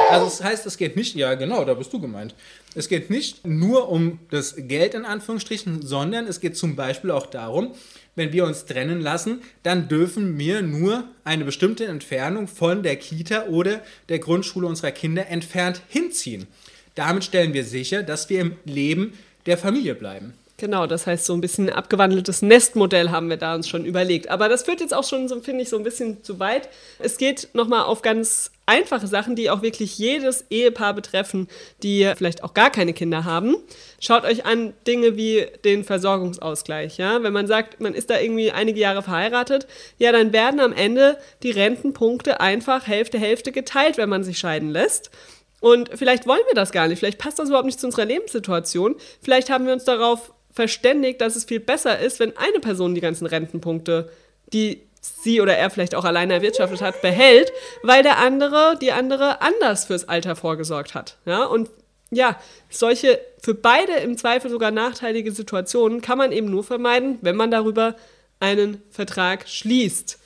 Also 0.09 0.25
das 0.25 0.43
heißt, 0.43 0.65
es 0.65 0.77
geht 0.77 0.95
nicht, 0.95 1.15
ja 1.15 1.35
genau, 1.35 1.65
da 1.65 1.73
bist 1.73 1.91
du 1.91 1.99
gemeint. 1.99 2.33
Es 2.75 2.87
geht 2.87 3.09
nicht 3.09 3.45
nur 3.45 3.89
um 3.89 4.19
das 4.29 4.55
Geld 4.57 4.93
in 4.93 5.05
Anführungsstrichen, 5.05 5.81
sondern 5.85 6.27
es 6.27 6.39
geht 6.39 6.55
zum 6.55 6.75
Beispiel 6.75 7.11
auch 7.11 7.25
darum, 7.25 7.73
wenn 8.15 8.33
wir 8.33 8.45
uns 8.45 8.65
trennen 8.65 9.01
lassen, 9.01 9.41
dann 9.63 9.87
dürfen 9.87 10.39
wir 10.39 10.61
nur 10.61 11.03
eine 11.23 11.45
bestimmte 11.45 11.85
Entfernung 11.85 12.47
von 12.47 12.83
der 12.83 12.95
Kita 12.95 13.45
oder 13.45 13.81
der 14.09 14.19
Grundschule 14.19 14.67
unserer 14.67 14.91
Kinder 14.91 15.27
entfernt 15.27 15.81
hinziehen. 15.87 16.47
Damit 16.95 17.25
stellen 17.25 17.53
wir 17.53 17.63
sicher, 17.63 18.01
dass 18.01 18.29
wir 18.29 18.41
im 18.41 18.55
Leben 18.65 19.13
der 19.45 19.57
Familie 19.57 19.93
bleiben. 19.93 20.33
Genau, 20.59 20.87
das 20.87 21.05
heißt, 21.05 21.25
so 21.25 21.33
ein 21.33 21.41
bisschen 21.41 21.69
abgewandeltes 21.69 22.41
Nestmodell 22.41 23.11
haben 23.11 23.29
wir 23.29 23.37
da 23.37 23.53
uns 23.53 23.69
schon 23.69 23.85
überlegt. 23.85 24.29
Aber 24.29 24.49
das 24.49 24.63
führt 24.63 24.79
jetzt 24.81 24.93
auch 24.93 25.03
schon, 25.03 25.27
so, 25.27 25.39
finde 25.39 25.61
ich, 25.61 25.69
so 25.69 25.77
ein 25.77 25.83
bisschen 25.83 26.23
zu 26.23 26.39
weit. 26.39 26.67
Es 26.97 27.19
geht 27.19 27.49
nochmal 27.53 27.83
auf 27.83 28.01
ganz 28.01 28.49
einfache 28.65 29.05
Sachen, 29.05 29.35
die 29.35 29.51
auch 29.51 29.61
wirklich 29.61 29.99
jedes 29.99 30.45
Ehepaar 30.49 30.95
betreffen, 30.95 31.47
die 31.83 32.11
vielleicht 32.17 32.43
auch 32.43 32.55
gar 32.55 32.71
keine 32.71 32.93
Kinder 32.93 33.23
haben. 33.23 33.55
Schaut 33.99 34.23
euch 34.23 34.47
an 34.47 34.73
Dinge 34.87 35.15
wie 35.15 35.45
den 35.63 35.83
Versorgungsausgleich. 35.83 36.97
Ja? 36.97 37.21
Wenn 37.21 37.33
man 37.33 37.45
sagt, 37.45 37.79
man 37.79 37.93
ist 37.93 38.09
da 38.09 38.19
irgendwie 38.19 38.51
einige 38.51 38.79
Jahre 38.79 39.03
verheiratet, 39.03 39.67
ja, 39.99 40.11
dann 40.11 40.33
werden 40.33 40.59
am 40.59 40.73
Ende 40.73 41.19
die 41.43 41.51
Rentenpunkte 41.51 42.39
einfach 42.39 42.87
Hälfte, 42.87 43.19
Hälfte 43.19 43.51
geteilt, 43.51 43.97
wenn 43.97 44.09
man 44.09 44.23
sich 44.23 44.39
scheiden 44.39 44.71
lässt. 44.71 45.11
Und 45.59 45.91
vielleicht 45.93 46.27
wollen 46.27 46.43
wir 46.47 46.55
das 46.55 46.71
gar 46.71 46.87
nicht, 46.87 46.99
vielleicht 46.99 47.17
passt 47.17 47.39
das 47.39 47.49
überhaupt 47.49 47.65
nicht 47.65 47.79
zu 47.79 47.87
unserer 47.87 48.05
Lebenssituation. 48.05 48.95
Vielleicht 49.21 49.49
haben 49.49 49.65
wir 49.65 49.73
uns 49.73 49.85
darauf 49.85 50.31
verständigt, 50.57 51.21
dass 51.21 51.35
es 51.35 51.45
viel 51.45 51.59
besser 51.59 51.99
ist, 51.99 52.19
wenn 52.19 52.35
eine 52.35 52.59
Person 52.59 52.95
die 52.95 53.01
ganzen 53.01 53.27
Rentenpunkte, 53.27 54.09
die 54.51 54.81
sie 54.99 55.39
oder 55.39 55.55
er 55.55 55.69
vielleicht 55.69 55.93
auch 55.93 56.03
alleine 56.03 56.33
erwirtschaftet 56.33 56.81
hat, 56.81 56.99
behält, 57.03 57.53
weil 57.83 58.01
der 58.01 58.17
andere, 58.17 58.75
die 58.81 58.91
andere 58.91 59.41
anders 59.41 59.85
fürs 59.85 60.09
Alter 60.09 60.35
vorgesorgt 60.35 60.95
hat. 60.95 61.17
Ja, 61.25 61.45
und 61.45 61.69
ja, 62.09 62.39
solche 62.71 63.19
für 63.39 63.53
beide 63.53 63.93
im 63.97 64.17
Zweifel 64.17 64.49
sogar 64.49 64.71
nachteilige 64.71 65.31
Situationen 65.31 66.01
kann 66.01 66.17
man 66.17 66.31
eben 66.31 66.49
nur 66.49 66.63
vermeiden, 66.63 67.19
wenn 67.21 67.35
man 67.35 67.51
darüber 67.51 67.95
einen 68.39 68.81
Vertrag 68.89 69.47
schließt. 69.47 70.17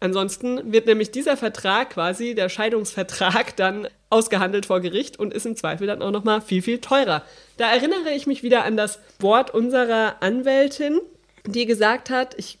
Ansonsten 0.00 0.72
wird 0.72 0.86
nämlich 0.86 1.10
dieser 1.10 1.36
Vertrag 1.36 1.90
quasi, 1.90 2.34
der 2.34 2.48
Scheidungsvertrag, 2.48 3.56
dann 3.56 3.88
ausgehandelt 4.10 4.66
vor 4.66 4.80
Gericht 4.80 5.18
und 5.18 5.34
ist 5.34 5.44
im 5.44 5.56
Zweifel 5.56 5.86
dann 5.86 6.02
auch 6.02 6.12
nochmal 6.12 6.40
viel, 6.40 6.62
viel 6.62 6.78
teurer. 6.78 7.22
Da 7.56 7.70
erinnere 7.70 8.10
ich 8.14 8.26
mich 8.26 8.42
wieder 8.42 8.64
an 8.64 8.76
das 8.76 9.00
Wort 9.18 9.52
unserer 9.52 10.22
Anwältin, 10.22 11.00
die 11.46 11.66
gesagt 11.66 12.10
hat, 12.10 12.34
ich 12.38 12.58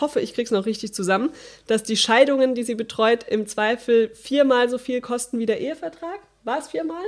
hoffe, 0.00 0.20
ich 0.20 0.34
kriege 0.34 0.44
es 0.44 0.50
noch 0.50 0.66
richtig 0.66 0.92
zusammen, 0.92 1.30
dass 1.66 1.82
die 1.82 1.96
Scheidungen, 1.96 2.54
die 2.54 2.64
sie 2.64 2.74
betreut, 2.74 3.24
im 3.28 3.46
Zweifel 3.46 4.10
viermal 4.14 4.68
so 4.68 4.78
viel 4.78 5.00
kosten 5.00 5.38
wie 5.38 5.46
der 5.46 5.60
Ehevertrag. 5.60 6.20
War 6.44 6.58
es 6.58 6.68
viermal? 6.68 7.02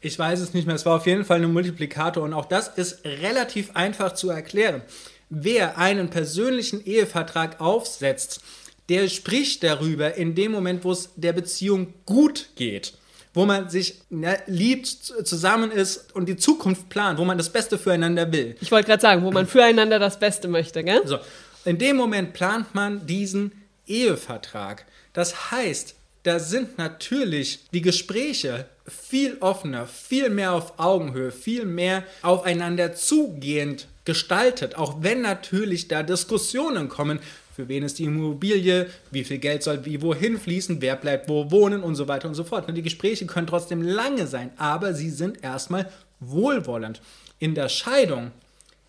Ich 0.00 0.18
weiß 0.18 0.40
es 0.40 0.54
nicht 0.54 0.66
mehr. 0.66 0.76
Es 0.76 0.86
war 0.86 0.96
auf 0.96 1.06
jeden 1.06 1.24
Fall 1.24 1.42
ein 1.42 1.52
Multiplikator 1.52 2.22
und 2.22 2.32
auch 2.32 2.44
das 2.44 2.68
ist 2.68 3.04
relativ 3.04 3.74
einfach 3.74 4.12
zu 4.12 4.30
erklären. 4.30 4.82
Wer 5.30 5.76
einen 5.76 6.10
persönlichen 6.10 6.84
Ehevertrag 6.84 7.60
aufsetzt, 7.60 8.40
der 8.88 9.08
spricht 9.08 9.62
darüber 9.62 10.14
in 10.14 10.34
dem 10.34 10.52
Moment, 10.52 10.84
wo 10.84 10.92
es 10.92 11.10
der 11.16 11.32
Beziehung 11.32 11.92
gut 12.06 12.48
geht, 12.56 12.94
wo 13.34 13.44
man 13.44 13.68
sich 13.68 14.00
ne, 14.10 14.38
liebt, 14.46 14.88
zusammen 14.88 15.70
ist 15.70 16.14
und 16.14 16.28
die 16.28 16.36
Zukunft 16.36 16.88
plant, 16.88 17.18
wo 17.18 17.24
man 17.24 17.38
das 17.38 17.50
Beste 17.50 17.78
füreinander 17.78 18.30
will. 18.32 18.56
Ich 18.60 18.70
wollte 18.70 18.86
gerade 18.88 19.02
sagen, 19.02 19.22
wo 19.22 19.30
man 19.30 19.46
füreinander 19.46 19.98
das 19.98 20.18
Beste 20.18 20.48
möchte, 20.48 20.82
gell? 20.82 21.02
So, 21.04 21.18
in 21.64 21.78
dem 21.78 21.96
Moment 21.96 22.32
plant 22.32 22.74
man 22.74 23.06
diesen 23.06 23.52
Ehevertrag. 23.86 24.86
Das 25.12 25.50
heißt, 25.50 25.94
da 26.22 26.38
sind 26.38 26.78
natürlich 26.78 27.60
die 27.72 27.82
Gespräche 27.82 28.66
viel 28.86 29.36
offener, 29.40 29.86
viel 29.86 30.30
mehr 30.30 30.52
auf 30.52 30.78
Augenhöhe, 30.78 31.30
viel 31.30 31.64
mehr 31.64 32.04
aufeinander 32.22 32.94
zugehend 32.94 33.86
gestaltet, 34.04 34.76
auch 34.76 35.02
wenn 35.02 35.20
natürlich 35.20 35.88
da 35.88 36.02
Diskussionen 36.02 36.88
kommen, 36.88 37.20
für 37.58 37.68
wen 37.68 37.82
ist 37.82 37.98
die 37.98 38.04
Immobilie, 38.04 38.86
wie 39.10 39.24
viel 39.24 39.38
Geld 39.38 39.64
soll 39.64 39.84
wie 39.84 40.00
wohin 40.00 40.38
fließen, 40.38 40.80
wer 40.80 40.94
bleibt 40.94 41.28
wo 41.28 41.50
wohnen 41.50 41.82
und 41.82 41.96
so 41.96 42.06
weiter 42.06 42.28
und 42.28 42.34
so 42.34 42.44
fort. 42.44 42.68
Und 42.68 42.76
die 42.76 42.82
Gespräche 42.82 43.26
können 43.26 43.48
trotzdem 43.48 43.82
lange 43.82 44.28
sein, 44.28 44.52
aber 44.58 44.94
sie 44.94 45.10
sind 45.10 45.42
erstmal 45.42 45.90
wohlwollend. 46.20 47.00
In 47.40 47.56
der 47.56 47.68
Scheidung 47.68 48.30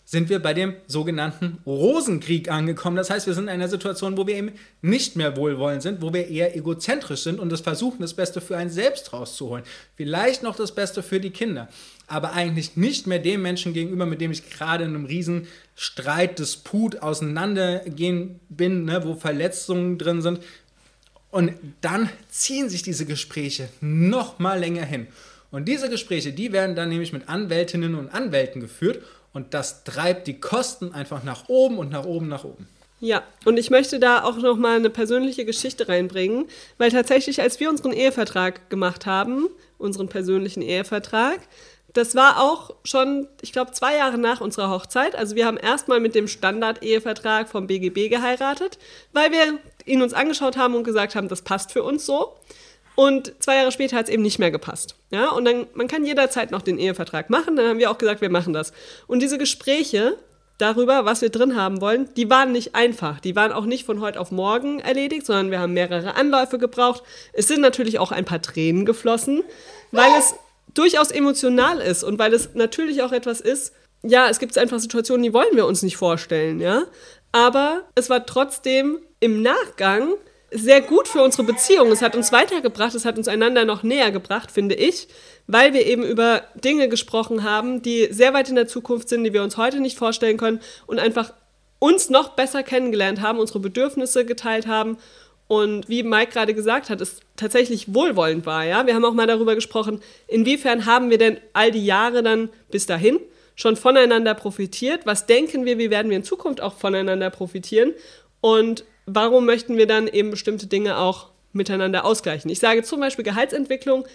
sind 0.09 0.27
wir 0.27 0.39
bei 0.39 0.55
dem 0.55 0.73
sogenannten 0.87 1.59
Rosenkrieg 1.67 2.49
angekommen. 2.49 2.95
Das 2.95 3.11
heißt, 3.11 3.27
wir 3.27 3.35
sind 3.35 3.43
in 3.43 3.49
einer 3.49 3.67
Situation, 3.67 4.17
wo 4.17 4.25
wir 4.25 4.35
eben 4.35 4.53
nicht 4.81 5.15
mehr 5.15 5.37
wohlwollend 5.37 5.83
sind, 5.83 6.01
wo 6.01 6.11
wir 6.11 6.27
eher 6.27 6.55
egozentrisch 6.55 7.21
sind 7.21 7.39
und 7.39 7.51
das 7.51 7.61
versuchen, 7.61 8.01
das 8.01 8.15
Beste 8.15 8.41
für 8.41 8.57
einen 8.57 8.71
selbst 8.71 9.13
rauszuholen. 9.13 9.63
Vielleicht 9.95 10.41
noch 10.41 10.55
das 10.55 10.73
Beste 10.73 11.03
für 11.03 11.19
die 11.19 11.29
Kinder, 11.29 11.69
aber 12.07 12.33
eigentlich 12.33 12.75
nicht 12.75 13.05
mehr 13.05 13.19
dem 13.19 13.43
Menschen 13.43 13.71
gegenüber, 13.71 14.07
mit 14.07 14.19
dem 14.19 14.31
ich 14.31 14.49
gerade 14.49 14.83
in 14.83 14.95
einem 14.95 15.05
riesen 15.05 15.45
Streit, 15.75 16.39
Disput 16.39 17.03
auseinandergehen 17.03 18.39
bin, 18.49 18.85
ne, 18.85 19.03
wo 19.03 19.13
Verletzungen 19.13 19.99
drin 19.99 20.23
sind. 20.23 20.39
Und 21.29 21.53
dann 21.81 22.09
ziehen 22.31 22.67
sich 22.67 22.81
diese 22.81 23.05
Gespräche 23.05 23.69
noch 23.79 24.39
mal 24.39 24.59
länger 24.59 24.85
hin. 24.85 25.05
Und 25.51 25.65
diese 25.65 25.87
Gespräche, 25.87 26.33
die 26.33 26.51
werden 26.51 26.75
dann 26.75 26.89
nämlich 26.89 27.13
mit 27.13 27.29
Anwältinnen 27.29 27.93
und 27.93 28.09
Anwälten 28.09 28.59
geführt 28.59 29.03
und 29.33 29.53
das 29.53 29.83
treibt 29.83 30.27
die 30.27 30.39
Kosten 30.39 30.93
einfach 30.93 31.23
nach 31.23 31.49
oben 31.49 31.77
und 31.77 31.91
nach 31.91 32.05
oben, 32.05 32.27
nach 32.27 32.43
oben. 32.43 32.67
Ja, 33.01 33.23
und 33.45 33.57
ich 33.57 33.69
möchte 33.69 33.99
da 33.99 34.23
auch 34.23 34.37
noch 34.37 34.57
mal 34.57 34.75
eine 34.75 34.89
persönliche 34.89 35.45
Geschichte 35.45 35.87
reinbringen, 35.87 36.47
weil 36.77 36.91
tatsächlich, 36.91 37.41
als 37.41 37.59
wir 37.59 37.69
unseren 37.69 37.93
Ehevertrag 37.93 38.69
gemacht 38.69 39.05
haben, 39.05 39.47
unseren 39.77 40.09
persönlichen 40.09 40.61
Ehevertrag, 40.61 41.39
das 41.93 42.13
war 42.13 42.41
auch 42.41 42.75
schon, 42.83 43.27
ich 43.41 43.51
glaube, 43.51 43.71
zwei 43.71 43.95
Jahre 43.95 44.17
nach 44.17 44.41
unserer 44.41 44.69
Hochzeit. 44.69 45.15
Also 45.15 45.35
wir 45.35 45.45
haben 45.45 45.57
erstmal 45.57 45.99
mit 45.99 46.13
dem 46.13 46.27
Standard-Ehevertrag 46.27 47.49
vom 47.49 47.67
BGB 47.67 48.09
geheiratet, 48.09 48.77
weil 49.13 49.31
wir 49.31 49.59
ihn 49.85 50.01
uns 50.01 50.13
angeschaut 50.13 50.57
haben 50.57 50.75
und 50.75 50.83
gesagt 50.83 51.15
haben, 51.15 51.29
das 51.29 51.41
passt 51.41 51.71
für 51.71 51.83
uns 51.83 52.05
so. 52.05 52.35
Und 52.99 53.31
zwei 53.39 53.55
Jahre 53.55 53.71
später 53.71 53.95
hat 53.95 54.07
es 54.07 54.13
eben 54.13 54.23
nicht 54.23 54.39
mehr 54.39 54.51
gepasst. 54.51 54.95
Ja, 55.09 55.29
und 55.29 55.45
dann, 55.45 55.67
man 55.73 55.87
kann 55.87 56.05
jederzeit 56.05 56.51
noch 56.51 56.61
den 56.61 56.77
Ehevertrag 56.77 57.29
machen. 57.29 57.55
Dann 57.55 57.65
haben 57.65 57.79
wir 57.79 57.89
auch 57.91 57.97
gesagt, 57.97 58.19
wir 58.19 58.29
machen 58.29 58.51
das. 58.51 58.73
Und 59.07 59.21
diese 59.21 59.37
Gespräche 59.37 60.17
darüber, 60.57 61.05
was 61.05 61.21
wir 61.21 61.29
drin 61.29 61.55
haben 61.55 61.79
wollen, 61.79 62.13
die 62.15 62.29
waren 62.29 62.51
nicht 62.51 62.75
einfach. 62.75 63.21
Die 63.21 63.37
waren 63.37 63.53
auch 63.53 63.63
nicht 63.63 63.85
von 63.85 64.01
heute 64.01 64.19
auf 64.19 64.31
morgen 64.31 64.81
erledigt, 64.81 65.25
sondern 65.25 65.49
wir 65.49 65.61
haben 65.61 65.71
mehrere 65.71 66.15
Anläufe 66.15 66.57
gebraucht. 66.57 67.01
Es 67.31 67.47
sind 67.47 67.61
natürlich 67.61 67.99
auch 67.99 68.11
ein 68.11 68.25
paar 68.25 68.41
Tränen 68.41 68.85
geflossen, 68.85 69.45
weil 69.93 70.11
es 70.19 70.35
durchaus 70.73 71.09
emotional 71.09 71.79
ist 71.79 72.03
und 72.03 72.19
weil 72.19 72.33
es 72.33 72.53
natürlich 72.53 73.01
auch 73.01 73.13
etwas 73.13 73.39
ist, 73.39 73.71
ja, 74.03 74.27
es 74.27 74.39
gibt 74.39 74.57
einfach 74.57 74.79
Situationen, 74.79 75.23
die 75.23 75.33
wollen 75.33 75.55
wir 75.55 75.67
uns 75.67 75.83
nicht 75.83 75.95
vorstellen, 75.95 76.59
ja. 76.59 76.83
Aber 77.31 77.83
es 77.95 78.09
war 78.09 78.25
trotzdem 78.25 78.99
im 79.21 79.41
Nachgang 79.41 80.15
sehr 80.51 80.81
gut 80.81 81.07
für 81.07 81.21
unsere 81.21 81.43
Beziehung. 81.43 81.91
Es 81.91 82.01
hat 82.01 82.15
uns 82.15 82.31
weitergebracht, 82.31 82.95
es 82.95 83.05
hat 83.05 83.17
uns 83.17 83.27
einander 83.27 83.65
noch 83.65 83.83
näher 83.83 84.11
gebracht, 84.11 84.51
finde 84.51 84.75
ich, 84.75 85.07
weil 85.47 85.73
wir 85.73 85.85
eben 85.85 86.03
über 86.03 86.43
Dinge 86.55 86.89
gesprochen 86.89 87.43
haben, 87.43 87.81
die 87.81 88.07
sehr 88.11 88.33
weit 88.33 88.49
in 88.49 88.55
der 88.55 88.67
Zukunft 88.67 89.09
sind, 89.09 89.23
die 89.23 89.33
wir 89.33 89.43
uns 89.43 89.57
heute 89.57 89.79
nicht 89.79 89.97
vorstellen 89.97 90.37
können 90.37 90.59
und 90.87 90.99
einfach 90.99 91.33
uns 91.79 92.09
noch 92.09 92.29
besser 92.29 92.63
kennengelernt 92.63 93.21
haben, 93.21 93.39
unsere 93.39 93.59
Bedürfnisse 93.59 94.25
geteilt 94.25 94.67
haben 94.67 94.97
und 95.47 95.89
wie 95.89 96.03
Mike 96.03 96.33
gerade 96.33 96.53
gesagt 96.53 96.89
hat, 96.89 97.01
es 97.01 97.21
tatsächlich 97.35 97.93
wohlwollend 97.93 98.45
war. 98.45 98.65
Ja? 98.65 98.85
Wir 98.85 98.93
haben 98.93 99.05
auch 99.05 99.13
mal 99.13 99.27
darüber 99.27 99.55
gesprochen, 99.55 100.01
inwiefern 100.27 100.85
haben 100.85 101.09
wir 101.09 101.17
denn 101.17 101.39
all 101.53 101.71
die 101.71 101.85
Jahre 101.85 102.21
dann 102.21 102.49
bis 102.69 102.85
dahin 102.85 103.19
schon 103.55 103.75
voneinander 103.75 104.35
profitiert? 104.35 105.05
Was 105.05 105.25
denken 105.25 105.65
wir, 105.65 105.77
wie 105.77 105.89
werden 105.89 106.09
wir 106.09 106.17
in 106.17 106.23
Zukunft 106.23 106.61
auch 106.61 106.75
voneinander 106.75 107.29
profitieren? 107.29 107.93
Und 108.41 108.85
warum 109.15 109.45
möchten 109.45 109.77
wir 109.77 109.87
dann 109.87 110.07
eben 110.07 110.31
bestimmte 110.31 110.67
Dinge 110.67 110.97
auch 110.97 111.29
miteinander 111.53 112.05
ausgleichen? 112.05 112.49
Ich 112.49 112.59
sage 112.59 112.83
zum 112.83 112.99
Beispiel 112.99 113.25
Gehaltsentwicklung. 113.25 114.05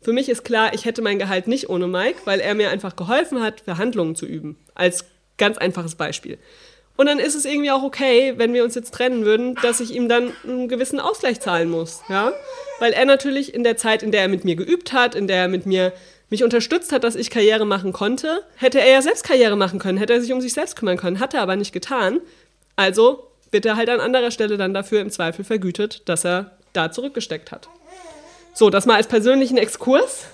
Für 0.00 0.12
mich 0.12 0.28
ist 0.28 0.44
klar, 0.44 0.74
ich 0.74 0.84
hätte 0.84 1.02
mein 1.02 1.18
Gehalt 1.18 1.48
nicht 1.48 1.70
ohne 1.70 1.86
Mike, 1.86 2.20
weil 2.24 2.40
er 2.40 2.54
mir 2.54 2.70
einfach 2.70 2.94
geholfen 2.96 3.42
hat, 3.42 3.62
Verhandlungen 3.62 4.16
zu 4.16 4.26
üben. 4.26 4.56
Als 4.74 5.06
ganz 5.38 5.58
einfaches 5.58 5.94
Beispiel. 5.94 6.38
Und 6.96 7.06
dann 7.06 7.18
ist 7.18 7.34
es 7.34 7.44
irgendwie 7.44 7.72
auch 7.72 7.82
okay, 7.82 8.34
wenn 8.36 8.54
wir 8.54 8.62
uns 8.62 8.76
jetzt 8.76 8.94
trennen 8.94 9.24
würden, 9.24 9.56
dass 9.62 9.80
ich 9.80 9.92
ihm 9.94 10.08
dann 10.08 10.32
einen 10.44 10.68
gewissen 10.68 11.00
Ausgleich 11.00 11.40
zahlen 11.40 11.68
muss, 11.68 12.02
ja? 12.08 12.32
Weil 12.78 12.92
er 12.92 13.04
natürlich 13.04 13.52
in 13.52 13.64
der 13.64 13.76
Zeit, 13.76 14.02
in 14.04 14.12
der 14.12 14.22
er 14.22 14.28
mit 14.28 14.44
mir 14.44 14.54
geübt 14.54 14.92
hat, 14.92 15.16
in 15.16 15.26
der 15.26 15.38
er 15.38 15.48
mit 15.48 15.66
mir 15.66 15.92
mich 16.30 16.44
unterstützt 16.44 16.92
hat, 16.92 17.02
dass 17.02 17.16
ich 17.16 17.30
Karriere 17.30 17.64
machen 17.64 17.92
konnte, 17.92 18.42
hätte 18.56 18.80
er 18.80 18.90
ja 18.90 19.02
selbst 19.02 19.24
Karriere 19.24 19.56
machen 19.56 19.80
können, 19.80 19.98
hätte 19.98 20.12
er 20.12 20.20
sich 20.20 20.32
um 20.32 20.40
sich 20.40 20.52
selbst 20.52 20.76
kümmern 20.76 20.96
können, 20.96 21.18
hat 21.18 21.34
er 21.34 21.42
aber 21.42 21.56
nicht 21.56 21.72
getan. 21.72 22.20
Also 22.76 23.28
wird 23.54 23.64
er 23.64 23.76
halt 23.76 23.88
an 23.88 24.00
anderer 24.00 24.30
Stelle 24.30 24.58
dann 24.58 24.74
dafür 24.74 25.00
im 25.00 25.08
Zweifel 25.08 25.44
vergütet, 25.44 26.02
dass 26.06 26.26
er 26.26 26.50
da 26.74 26.92
zurückgesteckt 26.92 27.52
hat. 27.52 27.68
So, 28.52 28.68
das 28.68 28.84
mal 28.84 28.96
als 28.96 29.06
persönlichen 29.06 29.56
Exkurs. 29.56 30.26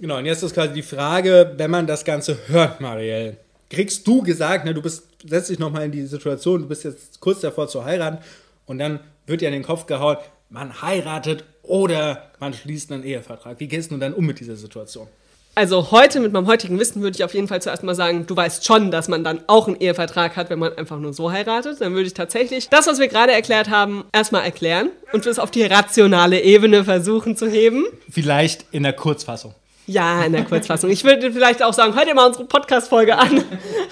Genau, 0.00 0.16
und 0.16 0.24
jetzt 0.24 0.42
ist 0.42 0.54
quasi 0.54 0.72
die 0.72 0.82
Frage, 0.82 1.52
wenn 1.56 1.70
man 1.70 1.86
das 1.86 2.04
Ganze 2.04 2.38
hört, 2.46 2.80
Marielle, 2.80 3.36
kriegst 3.68 4.06
du 4.06 4.22
gesagt, 4.22 4.64
ne, 4.64 4.72
du 4.72 4.80
bist, 4.80 5.04
setz 5.28 5.48
dich 5.48 5.58
nochmal 5.58 5.84
in 5.84 5.92
die 5.92 6.06
Situation, 6.06 6.62
du 6.62 6.68
bist 6.68 6.84
jetzt 6.84 7.20
kurz 7.20 7.40
davor 7.40 7.68
zu 7.68 7.84
heiraten 7.84 8.18
und 8.66 8.78
dann 8.78 9.00
wird 9.26 9.40
dir 9.40 9.48
in 9.48 9.54
den 9.54 9.64
Kopf 9.64 9.86
gehauen, 9.86 10.16
man 10.48 10.80
heiratet 10.80 11.44
oder 11.62 12.30
man 12.38 12.54
schließt 12.54 12.92
einen 12.92 13.04
Ehevertrag. 13.04 13.58
Wie 13.60 13.68
gehst 13.68 13.90
du 13.90 13.96
dann 13.98 14.14
um 14.14 14.24
mit 14.24 14.40
dieser 14.40 14.56
Situation? 14.56 15.08
Also 15.54 15.90
heute 15.90 16.20
mit 16.20 16.32
meinem 16.32 16.46
heutigen 16.46 16.78
Wissen 16.78 17.02
würde 17.02 17.16
ich 17.16 17.24
auf 17.24 17.34
jeden 17.34 17.48
Fall 17.48 17.60
zuerst 17.60 17.82
mal 17.82 17.96
sagen, 17.96 18.26
du 18.26 18.36
weißt 18.36 18.64
schon, 18.64 18.92
dass 18.92 19.08
man 19.08 19.24
dann 19.24 19.40
auch 19.48 19.66
einen 19.66 19.76
Ehevertrag 19.80 20.36
hat, 20.36 20.50
wenn 20.50 20.60
man 20.60 20.72
einfach 20.78 20.98
nur 20.98 21.12
so 21.12 21.32
heiratet. 21.32 21.80
Dann 21.80 21.94
würde 21.94 22.06
ich 22.06 22.14
tatsächlich 22.14 22.68
das, 22.68 22.86
was 22.86 23.00
wir 23.00 23.08
gerade 23.08 23.32
erklärt 23.32 23.68
haben, 23.68 24.04
erstmal 24.12 24.44
erklären 24.44 24.90
und 25.12 25.26
es 25.26 25.40
auf 25.40 25.50
die 25.50 25.64
rationale 25.64 26.40
Ebene 26.42 26.84
versuchen 26.84 27.36
zu 27.36 27.48
heben. 27.48 27.86
Vielleicht 28.08 28.66
in 28.70 28.84
der 28.84 28.92
Kurzfassung. 28.92 29.52
Ja, 29.88 30.22
in 30.22 30.34
der 30.34 30.44
Kurzfassung. 30.44 30.90
Ich 30.90 31.02
würde 31.02 31.32
vielleicht 31.32 31.62
auch 31.62 31.72
sagen, 31.72 31.94
hört 31.94 32.06
ihr 32.06 32.14
mal 32.14 32.26
unsere 32.26 32.44
Podcast-Folge 32.44 33.16
an. 33.16 33.42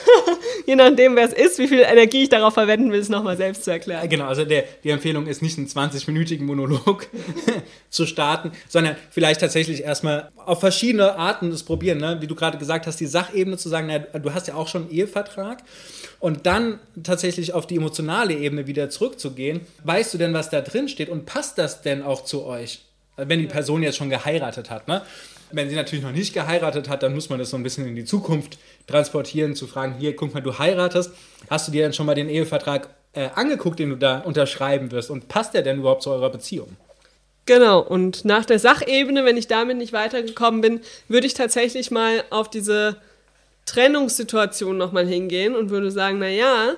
Je 0.66 0.76
nachdem, 0.76 1.16
wer 1.16 1.24
es 1.24 1.32
ist, 1.32 1.58
wie 1.58 1.68
viel 1.68 1.80
Energie 1.80 2.24
ich 2.24 2.28
darauf 2.28 2.52
verwenden 2.52 2.92
will, 2.92 3.00
es 3.00 3.08
nochmal 3.08 3.38
selbst 3.38 3.64
zu 3.64 3.70
erklären. 3.70 4.06
Genau, 4.06 4.26
also 4.26 4.44
der, 4.44 4.64
die 4.84 4.90
Empfehlung 4.90 5.26
ist 5.26 5.40
nicht 5.40 5.56
einen 5.56 5.68
20-minütigen 5.68 6.44
Monolog 6.44 7.06
zu 7.88 8.04
starten, 8.04 8.52
sondern 8.68 8.96
vielleicht 9.08 9.40
tatsächlich 9.40 9.84
erstmal 9.84 10.30
auf 10.36 10.60
verschiedene 10.60 11.16
Arten 11.16 11.50
das 11.50 11.62
probieren. 11.62 11.96
Ne? 11.96 12.18
Wie 12.20 12.26
du 12.26 12.34
gerade 12.34 12.58
gesagt 12.58 12.86
hast, 12.86 13.00
die 13.00 13.06
Sachebene 13.06 13.56
zu 13.56 13.70
sagen, 13.70 13.86
na, 13.86 14.18
du 14.18 14.34
hast 14.34 14.48
ja 14.48 14.54
auch 14.54 14.68
schon 14.68 14.82
einen 14.82 14.90
Ehevertrag. 14.90 15.62
Und 16.20 16.44
dann 16.44 16.78
tatsächlich 17.04 17.54
auf 17.54 17.66
die 17.66 17.76
emotionale 17.76 18.34
Ebene 18.34 18.66
wieder 18.66 18.90
zurückzugehen. 18.90 19.62
Weißt 19.84 20.12
du 20.12 20.18
denn, 20.18 20.34
was 20.34 20.50
da 20.50 20.60
drin 20.60 20.90
steht 20.90 21.08
und 21.08 21.24
passt 21.24 21.56
das 21.56 21.80
denn 21.80 22.02
auch 22.02 22.22
zu 22.22 22.44
euch? 22.44 22.82
Wenn 23.16 23.40
die 23.40 23.46
Person 23.46 23.82
jetzt 23.82 23.96
schon 23.96 24.10
geheiratet 24.10 24.68
hat, 24.68 24.88
ne? 24.88 25.00
Wenn 25.52 25.68
sie 25.68 25.76
natürlich 25.76 26.04
noch 26.04 26.12
nicht 26.12 26.34
geheiratet 26.34 26.88
hat, 26.88 27.02
dann 27.02 27.14
muss 27.14 27.28
man 27.28 27.38
das 27.38 27.50
so 27.50 27.56
ein 27.56 27.62
bisschen 27.62 27.86
in 27.86 27.94
die 27.94 28.04
Zukunft 28.04 28.58
transportieren, 28.86 29.54
zu 29.54 29.66
fragen, 29.66 29.94
hier, 29.98 30.16
guck 30.16 30.34
mal, 30.34 30.40
du 30.40 30.58
heiratest, 30.58 31.12
hast 31.48 31.68
du 31.68 31.72
dir 31.72 31.82
dann 31.84 31.92
schon 31.92 32.06
mal 32.06 32.14
den 32.14 32.28
Ehevertrag 32.28 32.88
äh, 33.12 33.28
angeguckt, 33.34 33.78
den 33.78 33.90
du 33.90 33.96
da 33.96 34.18
unterschreiben 34.18 34.90
wirst 34.90 35.10
und 35.10 35.28
passt 35.28 35.54
der 35.54 35.62
denn 35.62 35.78
überhaupt 35.78 36.02
zu 36.02 36.10
eurer 36.10 36.30
Beziehung? 36.30 36.76
Genau, 37.46 37.80
und 37.80 38.24
nach 38.24 38.44
der 38.44 38.58
Sachebene, 38.58 39.24
wenn 39.24 39.36
ich 39.36 39.46
damit 39.46 39.76
nicht 39.76 39.92
weitergekommen 39.92 40.60
bin, 40.60 40.80
würde 41.06 41.28
ich 41.28 41.34
tatsächlich 41.34 41.92
mal 41.92 42.24
auf 42.30 42.50
diese 42.50 42.96
Trennungssituation 43.66 44.76
nochmal 44.76 45.06
hingehen 45.06 45.54
und 45.54 45.70
würde 45.70 45.92
sagen, 45.92 46.18
naja, 46.18 46.74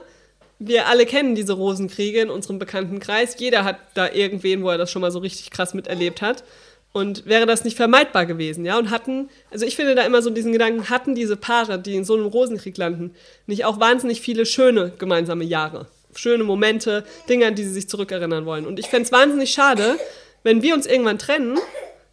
wir 0.58 0.86
alle 0.88 1.06
kennen 1.06 1.34
diese 1.34 1.52
Rosenkriege 1.54 2.20
in 2.20 2.30
unserem 2.30 2.58
bekannten 2.58 2.98
Kreis. 2.98 3.36
Jeder 3.38 3.64
hat 3.64 3.78
da 3.94 4.10
irgendwen, 4.10 4.62
wo 4.62 4.70
er 4.70 4.78
das 4.78 4.90
schon 4.90 5.02
mal 5.02 5.10
so 5.10 5.20
richtig 5.20 5.50
krass 5.50 5.72
miterlebt 5.72 6.20
hat. 6.20 6.44
Und 6.92 7.26
wäre 7.26 7.46
das 7.46 7.64
nicht 7.64 7.76
vermeidbar 7.76 8.26
gewesen, 8.26 8.64
ja? 8.64 8.78
Und 8.78 8.90
hatten, 8.90 9.28
also 9.50 9.66
ich 9.66 9.76
finde 9.76 9.94
da 9.94 10.02
immer 10.02 10.22
so 10.22 10.30
diesen 10.30 10.52
Gedanken, 10.52 10.88
hatten 10.88 11.14
diese 11.14 11.36
Paare, 11.36 11.78
die 11.78 11.94
in 11.94 12.04
so 12.04 12.14
einem 12.14 12.26
Rosenkrieg 12.26 12.76
landen, 12.76 13.14
nicht 13.46 13.64
auch 13.64 13.78
wahnsinnig 13.78 14.20
viele 14.20 14.46
schöne 14.46 14.92
gemeinsame 14.98 15.44
Jahre, 15.44 15.86
schöne 16.14 16.44
Momente, 16.44 17.04
Dinge, 17.28 17.46
an 17.46 17.54
die 17.54 17.64
sie 17.64 17.72
sich 17.72 17.88
zurückerinnern 17.88 18.46
wollen. 18.46 18.66
Und 18.66 18.78
ich 18.78 18.86
fände 18.86 19.04
es 19.04 19.12
wahnsinnig 19.12 19.50
schade, 19.50 19.98
wenn 20.42 20.62
wir 20.62 20.74
uns 20.74 20.86
irgendwann 20.86 21.18
trennen, 21.18 21.58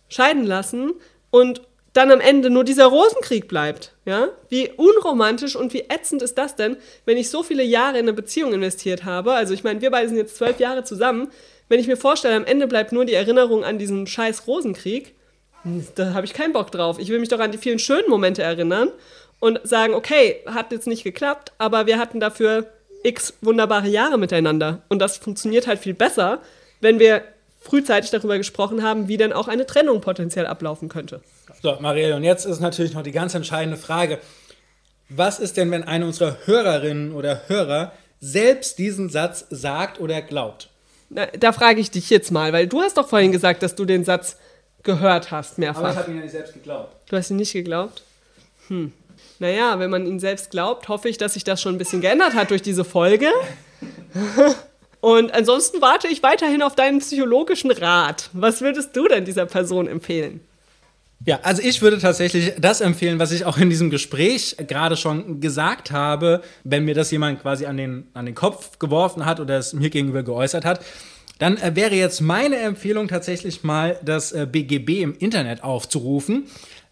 scheiden 0.09 0.45
lassen 0.45 0.93
und 1.31 1.61
dann 1.95 2.11
am 2.11 2.19
Ende 2.19 2.49
nur 2.49 2.65
dieser 2.65 2.87
Rosenkrieg 2.87 3.47
bleibt. 3.47 3.93
Ja? 4.05 4.27
Wie 4.49 4.69
unromantisch 4.75 5.55
und 5.55 5.73
wie 5.73 5.85
ätzend 5.87 6.21
ist 6.21 6.37
das 6.37 6.57
denn, 6.57 6.75
wenn 7.05 7.15
ich 7.15 7.29
so 7.29 7.41
viele 7.41 7.63
Jahre 7.63 7.97
in 7.97 8.03
eine 8.03 8.13
Beziehung 8.13 8.53
investiert 8.53 9.05
habe? 9.05 9.31
Also 9.31 9.53
ich 9.53 9.63
meine, 9.63 9.79
wir 9.79 9.91
beide 9.91 10.09
sind 10.09 10.17
jetzt 10.17 10.35
zwölf 10.35 10.59
Jahre 10.59 10.83
zusammen 10.83 11.29
wenn 11.69 11.79
ich 11.79 11.87
mir 11.87 11.97
vorstelle, 11.97 12.35
am 12.35 12.45
Ende 12.45 12.67
bleibt 12.67 12.91
nur 12.91 13.05
die 13.05 13.13
Erinnerung 13.13 13.63
an 13.63 13.77
diesen 13.77 14.07
scheiß 14.07 14.47
Rosenkrieg, 14.47 15.15
da 15.95 16.13
habe 16.13 16.25
ich 16.25 16.33
keinen 16.33 16.53
Bock 16.53 16.71
drauf. 16.71 16.99
Ich 16.99 17.09
will 17.09 17.19
mich 17.19 17.29
doch 17.29 17.39
an 17.39 17.51
die 17.51 17.57
vielen 17.57 17.79
schönen 17.79 18.09
Momente 18.09 18.43
erinnern 18.43 18.89
und 19.39 19.59
sagen, 19.63 19.93
okay, 19.93 20.41
hat 20.45 20.71
jetzt 20.71 20.87
nicht 20.87 21.03
geklappt, 21.03 21.53
aber 21.57 21.87
wir 21.87 21.97
hatten 21.97 22.19
dafür 22.19 22.67
x 23.03 23.33
wunderbare 23.41 23.87
Jahre 23.87 24.17
miteinander. 24.17 24.81
Und 24.89 24.99
das 24.99 25.17
funktioniert 25.17 25.67
halt 25.67 25.79
viel 25.79 25.93
besser, 25.93 26.39
wenn 26.81 26.99
wir 26.99 27.23
frühzeitig 27.61 28.11
darüber 28.11 28.37
gesprochen 28.37 28.83
haben, 28.83 29.07
wie 29.07 29.17
denn 29.17 29.33
auch 29.33 29.47
eine 29.47 29.65
Trennung 29.65 30.01
potenziell 30.01 30.45
ablaufen 30.45 30.87
könnte. 30.87 31.21
So, 31.61 31.77
Marielle, 31.79 32.15
und 32.15 32.23
jetzt 32.23 32.45
ist 32.45 32.59
natürlich 32.59 32.93
noch 32.93 33.03
die 33.03 33.11
ganz 33.11 33.33
entscheidende 33.33 33.77
Frage. 33.77 34.19
Was 35.09 35.39
ist 35.39 35.57
denn, 35.57 35.71
wenn 35.71 35.83
eine 35.83 36.05
unserer 36.05 36.37
Hörerinnen 36.45 37.13
oder 37.13 37.47
Hörer 37.47 37.91
selbst 38.19 38.77
diesen 38.77 39.09
Satz 39.09 39.45
sagt 39.49 39.99
oder 39.99 40.21
glaubt? 40.21 40.69
Na, 41.09 41.27
da 41.27 41.51
frage 41.51 41.79
ich 41.79 41.91
dich 41.91 42.09
jetzt 42.09 42.31
mal, 42.31 42.53
weil 42.53 42.67
du 42.67 42.81
hast 42.81 42.97
doch 42.97 43.07
vorhin 43.07 43.31
gesagt, 43.31 43.63
dass 43.63 43.75
du 43.75 43.85
den 43.85 44.03
Satz 44.03 44.37
gehört 44.83 45.31
hast, 45.31 45.57
mehrfach. 45.57 45.81
Aber 45.81 45.91
ich 45.91 45.97
habe 45.97 46.11
ihn 46.11 46.17
ja 46.17 46.23
nicht 46.23 46.31
selbst 46.31 46.53
geglaubt. 46.53 46.95
Du 47.09 47.17
hast 47.17 47.29
ihn 47.29 47.37
nicht 47.37 47.53
geglaubt? 47.53 48.03
Hm. 48.67 48.93
Naja, 49.39 49.79
wenn 49.79 49.89
man 49.89 50.05
ihn 50.05 50.19
selbst 50.19 50.51
glaubt, 50.51 50.87
hoffe 50.87 51.09
ich, 51.09 51.17
dass 51.17 51.33
sich 51.33 51.43
das 51.43 51.61
schon 51.61 51.75
ein 51.75 51.77
bisschen 51.77 52.01
geändert 52.01 52.33
hat 52.33 52.51
durch 52.51 52.61
diese 52.61 52.85
Folge. 52.85 53.29
Und 55.01 55.33
ansonsten 55.33 55.81
warte 55.81 56.07
ich 56.07 56.23
weiterhin 56.23 56.61
auf 56.63 56.75
deinen 56.75 56.99
psychologischen 56.99 57.71
Rat. 57.71 58.29
Was 58.33 58.61
würdest 58.61 58.95
du 58.95 59.07
denn 59.07 59.25
dieser 59.25 59.45
Person 59.45 59.87
empfehlen? 59.87 60.39
Ja, 61.25 61.39
also 61.41 61.63
ich 61.63 61.81
würde 61.81 61.97
tatsächlich 61.97 62.53
das 62.59 62.81
empfehlen, 62.81 63.17
was 63.17 63.31
ich 63.31 63.45
auch 63.45 63.57
in 63.57 63.71
diesem 63.71 63.89
Gespräch 63.89 64.55
gerade 64.67 64.95
schon 64.95 65.41
gesagt 65.41 65.89
habe, 65.89 66.43
wenn 66.63 66.85
mir 66.85 66.93
das 66.93 67.09
jemand 67.09 67.41
quasi 67.41 67.65
an 67.65 67.77
den, 67.77 68.07
an 68.13 68.27
den 68.27 68.35
Kopf 68.35 68.77
geworfen 68.77 69.25
hat 69.25 69.39
oder 69.39 69.57
es 69.57 69.73
mir 69.73 69.89
gegenüber 69.89 70.21
geäußert 70.21 70.65
hat. 70.65 70.85
Dann 71.39 71.57
äh, 71.57 71.75
wäre 71.75 71.95
jetzt 71.95 72.21
meine 72.21 72.57
Empfehlung 72.57 73.07
tatsächlich 73.07 73.63
mal 73.63 73.99
das 74.05 74.33
äh, 74.33 74.47
BGB 74.49 75.01
im 75.01 75.17
Internet 75.17 75.63
aufzurufen, 75.63 76.43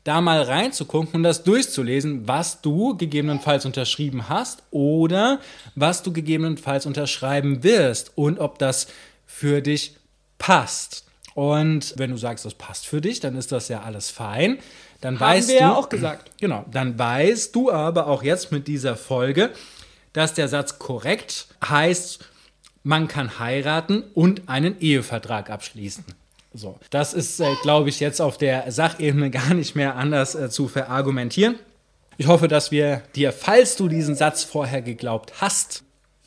da 0.04 0.20
mal 0.20 0.42
reinzugucken 0.42 1.14
und 1.14 1.24
das 1.24 1.44
durchzulesen, 1.44 2.28
was 2.28 2.62
du 2.62 2.98
gegebenenfalls 2.98 3.68
unterschrieben 3.68 4.30
hast 4.30 4.64
oder 4.72 5.40
was 5.76 6.02
du 6.02 6.12
gegebenenfalls 6.12 6.88
unterschreiben 6.88 7.64
wirst 7.64 8.12
und 8.16 8.40
ob 8.40 8.58
das 8.58 8.88
für 9.28 9.62
dich 9.62 9.96
passt. 10.40 11.06
Und 11.34 11.94
wenn 11.98 12.12
du 12.12 12.18
sagst, 12.18 12.46
das 12.46 12.54
passt 12.54 12.86
für 12.86 13.02
dich, 13.02 13.20
dann 13.20 13.36
ist 13.36 13.52
das 13.52 13.68
ja 13.68 13.82
alles 13.82 14.10
fein. 14.10 14.60
Dann 15.02 15.20
Haben 15.20 15.38
weißt 15.38 15.48
wir 15.50 15.56
du, 15.56 15.62
ja 15.62 15.76
auch 15.76 15.90
gesagt. 15.90 16.32
Genau, 16.40 16.66
dann 16.70 17.00
weißt 17.00 17.56
du 17.56 17.72
aber 17.72 18.08
auch 18.08 18.22
jetzt 18.22 18.52
mit 18.52 18.68
dieser 18.68 18.96
Folge, 18.96 19.52
dass 20.12 20.34
der 20.34 20.48
Satz 20.48 20.78
korrekt 20.78 21.48
heißt, 21.68 22.26
man 22.84 23.08
kann 23.08 23.40
heiraten 23.40 24.04
und 24.14 24.50
einen 24.50 24.80
Ehevertrag 24.80 25.50
abschließen. 25.50 26.04
So, 26.54 26.78
das 26.92 27.14
ist, 27.14 27.40
äh, 27.40 27.56
glaube 27.64 27.90
ich, 27.90 28.00
jetzt 28.00 28.22
auf 28.22 28.38
der 28.38 28.72
Sachebene 28.72 29.32
gar 29.32 29.54
nicht 29.54 29.76
mehr 29.76 29.96
anders 29.96 30.36
äh, 30.36 30.50
zu 30.50 30.68
verargumentieren. 30.68 31.56
Ich 32.18 32.28
hoffe, 32.28 32.48
dass 32.48 32.70
wir 32.70 33.02
dir, 33.16 33.32
falls 33.32 33.76
du 33.76 33.88
diesen 33.88 34.16
Satz 34.16 34.44
vorher 34.44 34.82
geglaubt 34.84 35.42
hast, 35.42 35.84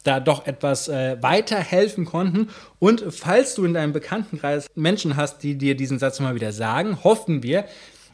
da 0.07 0.21
doch 0.21 0.47
etwas 0.47 0.88
äh, 0.88 1.16
weiterhelfen 1.21 2.05
konnten. 2.05 2.49
Und 2.79 3.05
falls 3.11 3.55
du 3.55 3.64
in 3.64 3.75
deinem 3.75 3.92
Bekanntenkreis 3.92 4.66
Menschen 4.75 5.16
hast, 5.16 5.42
die 5.42 5.57
dir 5.57 5.77
diesen 5.77 5.99
Satz 5.99 6.21
immer 6.21 6.35
wieder 6.35 6.53
sagen, 6.53 7.03
hoffen 7.05 7.42
wir, 7.42 7.64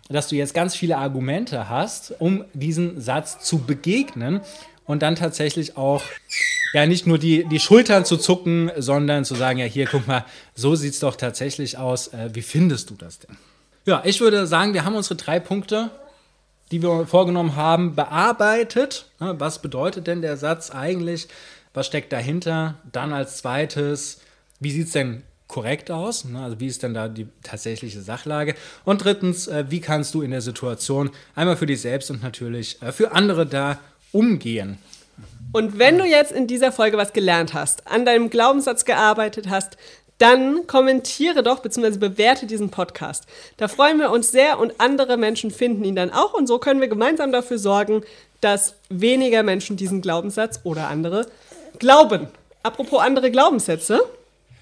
dass 0.08 0.28
du 0.28 0.36
jetzt 0.36 0.54
ganz 0.54 0.74
viele 0.74 0.98
Argumente 0.98 1.68
hast, 1.68 2.14
um 2.18 2.44
diesen 2.52 3.00
Satz 3.00 3.40
zu 3.40 3.58
begegnen 3.58 4.40
und 4.84 5.02
dann 5.02 5.16
tatsächlich 5.16 5.76
auch 5.76 6.02
ja 6.72 6.86
nicht 6.86 7.06
nur 7.06 7.18
die, 7.18 7.44
die 7.44 7.60
Schultern 7.60 8.04
zu 8.04 8.16
zucken, 8.16 8.70
sondern 8.76 9.24
zu 9.24 9.34
sagen, 9.34 9.58
ja 9.58 9.66
hier, 9.66 9.86
guck 9.86 10.06
mal, 10.06 10.24
so 10.54 10.74
sieht 10.74 10.94
es 10.94 11.00
doch 11.00 11.16
tatsächlich 11.16 11.78
aus. 11.78 12.08
Äh, 12.08 12.30
wie 12.32 12.42
findest 12.42 12.90
du 12.90 12.94
das 12.94 13.18
denn? 13.18 13.36
Ja, 13.84 14.02
ich 14.04 14.20
würde 14.20 14.46
sagen, 14.46 14.74
wir 14.74 14.84
haben 14.84 14.94
unsere 14.94 15.16
drei 15.16 15.40
Punkte, 15.40 15.90
die 16.70 16.82
wir 16.82 17.06
vorgenommen 17.06 17.56
haben, 17.56 17.94
bearbeitet. 17.94 19.06
Was 19.18 19.60
bedeutet 19.60 20.06
denn 20.06 20.22
der 20.22 20.36
Satz 20.36 20.70
eigentlich? 20.70 21.28
Was 21.74 21.86
steckt 21.86 22.12
dahinter? 22.12 22.76
Dann 22.90 23.12
als 23.12 23.38
zweites, 23.38 24.20
wie 24.60 24.70
sieht 24.70 24.86
es 24.86 24.92
denn 24.92 25.22
korrekt 25.48 25.90
aus? 25.90 26.24
Ne? 26.24 26.42
Also 26.42 26.60
wie 26.60 26.66
ist 26.66 26.82
denn 26.82 26.94
da 26.94 27.08
die 27.08 27.28
tatsächliche 27.42 28.00
Sachlage? 28.00 28.54
Und 28.84 29.04
drittens, 29.04 29.48
äh, 29.48 29.64
wie 29.68 29.80
kannst 29.80 30.14
du 30.14 30.22
in 30.22 30.30
der 30.30 30.40
Situation 30.40 31.10
einmal 31.34 31.56
für 31.56 31.66
dich 31.66 31.80
selbst 31.80 32.10
und 32.10 32.22
natürlich 32.22 32.80
äh, 32.82 32.92
für 32.92 33.12
andere 33.12 33.46
da 33.46 33.78
umgehen? 34.12 34.78
Und 35.52 35.78
wenn 35.78 35.98
du 35.98 36.06
jetzt 36.06 36.32
in 36.32 36.46
dieser 36.46 36.72
Folge 36.72 36.96
was 36.96 37.12
gelernt 37.12 37.52
hast, 37.52 37.86
an 37.86 38.06
deinem 38.06 38.30
Glaubenssatz 38.30 38.86
gearbeitet 38.86 39.50
hast, 39.50 39.76
dann 40.16 40.66
kommentiere 40.66 41.42
doch 41.42 41.60
bzw. 41.60 41.98
bewerte 41.98 42.46
diesen 42.46 42.70
Podcast. 42.70 43.26
Da 43.58 43.68
freuen 43.68 43.98
wir 43.98 44.10
uns 44.10 44.30
sehr 44.30 44.58
und 44.58 44.74
andere 44.78 45.16
Menschen 45.16 45.50
finden 45.50 45.84
ihn 45.84 45.96
dann 45.96 46.10
auch 46.10 46.32
und 46.32 46.46
so 46.46 46.58
können 46.58 46.80
wir 46.80 46.88
gemeinsam 46.88 47.32
dafür 47.32 47.58
sorgen, 47.58 48.02
dass 48.40 48.74
weniger 48.88 49.42
Menschen 49.42 49.76
diesen 49.76 50.00
Glaubenssatz 50.00 50.60
oder 50.64 50.88
andere 50.88 51.26
glauben. 51.82 52.28
Apropos 52.62 53.00
andere 53.00 53.30
Glaubenssätze. 53.30 54.00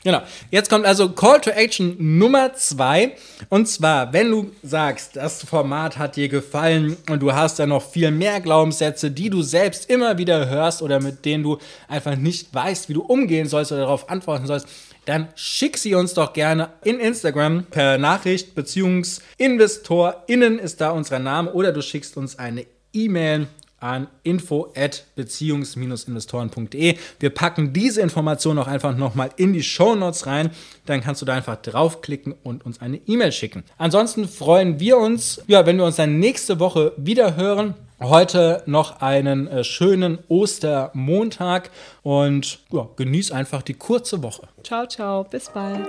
Genau. 0.02 0.22
Jetzt 0.50 0.70
kommt 0.70 0.87
also 0.87 1.11
Call 1.11 1.42
to 1.42 1.50
Action 1.50 1.94
Nummer 1.98 2.54
zwei. 2.54 3.12
Und 3.50 3.68
zwar, 3.68 4.12
wenn 4.14 4.30
du 4.30 4.50
sagst, 4.62 5.16
das 5.16 5.44
Format 5.44 5.98
hat 5.98 6.16
dir 6.16 6.28
gefallen 6.28 6.96
und 7.11 7.20
du 7.20 7.35
hast 7.35 7.59
da 7.59 7.66
noch 7.66 7.83
viel 7.83 8.11
mehr 8.11 8.40
Glaubenssätze, 8.40 9.11
die 9.11 9.28
du 9.28 9.42
selbst 9.42 9.90
immer 9.90 10.16
wieder 10.16 10.48
hörst 10.48 10.80
oder 10.80 11.00
mit 11.00 11.26
denen 11.26 11.44
du 11.44 11.59
einfach 11.87 12.16
nicht 12.16 12.54
weißt, 12.54 12.88
wie 12.88 12.94
du 12.94 13.02
umgehen 13.02 13.46
sollst 13.46 13.72
oder 13.72 13.83
darauf 13.83 14.09
antworten 14.09 14.46
sollst, 14.46 14.66
dann 15.04 15.28
schick 15.35 15.76
sie 15.76 15.94
uns 15.94 16.14
doch 16.14 16.33
gerne 16.33 16.70
in 16.83 16.98
Instagram 16.98 17.64
per 17.64 17.98
Nachricht, 17.98 18.54
beziehungsweise 18.54 19.20
InvestorInnen 19.37 20.59
ist 20.59 20.80
da 20.80 20.90
unser 20.90 21.18
Name 21.18 21.52
oder 21.52 21.72
du 21.72 21.83
schickst 21.83 22.16
uns 22.16 22.38
eine 22.38 22.64
E-Mail 22.92 23.48
an 23.80 24.08
info 24.22 24.72
at 24.76 25.04
beziehungs-investoren.de. 25.16 26.96
Wir 27.18 27.30
packen 27.30 27.72
diese 27.72 28.00
Information 28.00 28.58
auch 28.58 28.66
einfach 28.66 28.96
nochmal 28.96 29.30
in 29.36 29.52
die 29.52 29.62
Show 29.62 29.94
Notes 29.94 30.26
rein. 30.26 30.50
Dann 30.86 31.00
kannst 31.00 31.22
du 31.22 31.26
da 31.26 31.34
einfach 31.34 31.56
draufklicken 31.56 32.34
und 32.42 32.64
uns 32.64 32.80
eine 32.80 32.98
E-Mail 33.06 33.32
schicken. 33.32 33.64
Ansonsten 33.78 34.28
freuen 34.28 34.78
wir 34.80 34.98
uns, 34.98 35.42
ja, 35.46 35.66
wenn 35.66 35.76
wir 35.76 35.84
uns 35.84 35.96
dann 35.96 36.18
nächste 36.18 36.60
Woche 36.60 36.92
wieder 36.96 37.36
hören. 37.36 37.74
Heute 38.02 38.62
noch 38.64 39.02
einen 39.02 39.46
äh, 39.46 39.62
schönen 39.62 40.20
Ostermontag 40.28 41.70
und 42.02 42.60
ja, 42.72 42.88
genieß 42.96 43.30
einfach 43.30 43.60
die 43.60 43.74
kurze 43.74 44.22
Woche. 44.22 44.48
Ciao, 44.62 44.86
ciao. 44.86 45.24
Bis 45.24 45.50
bald. 45.50 45.86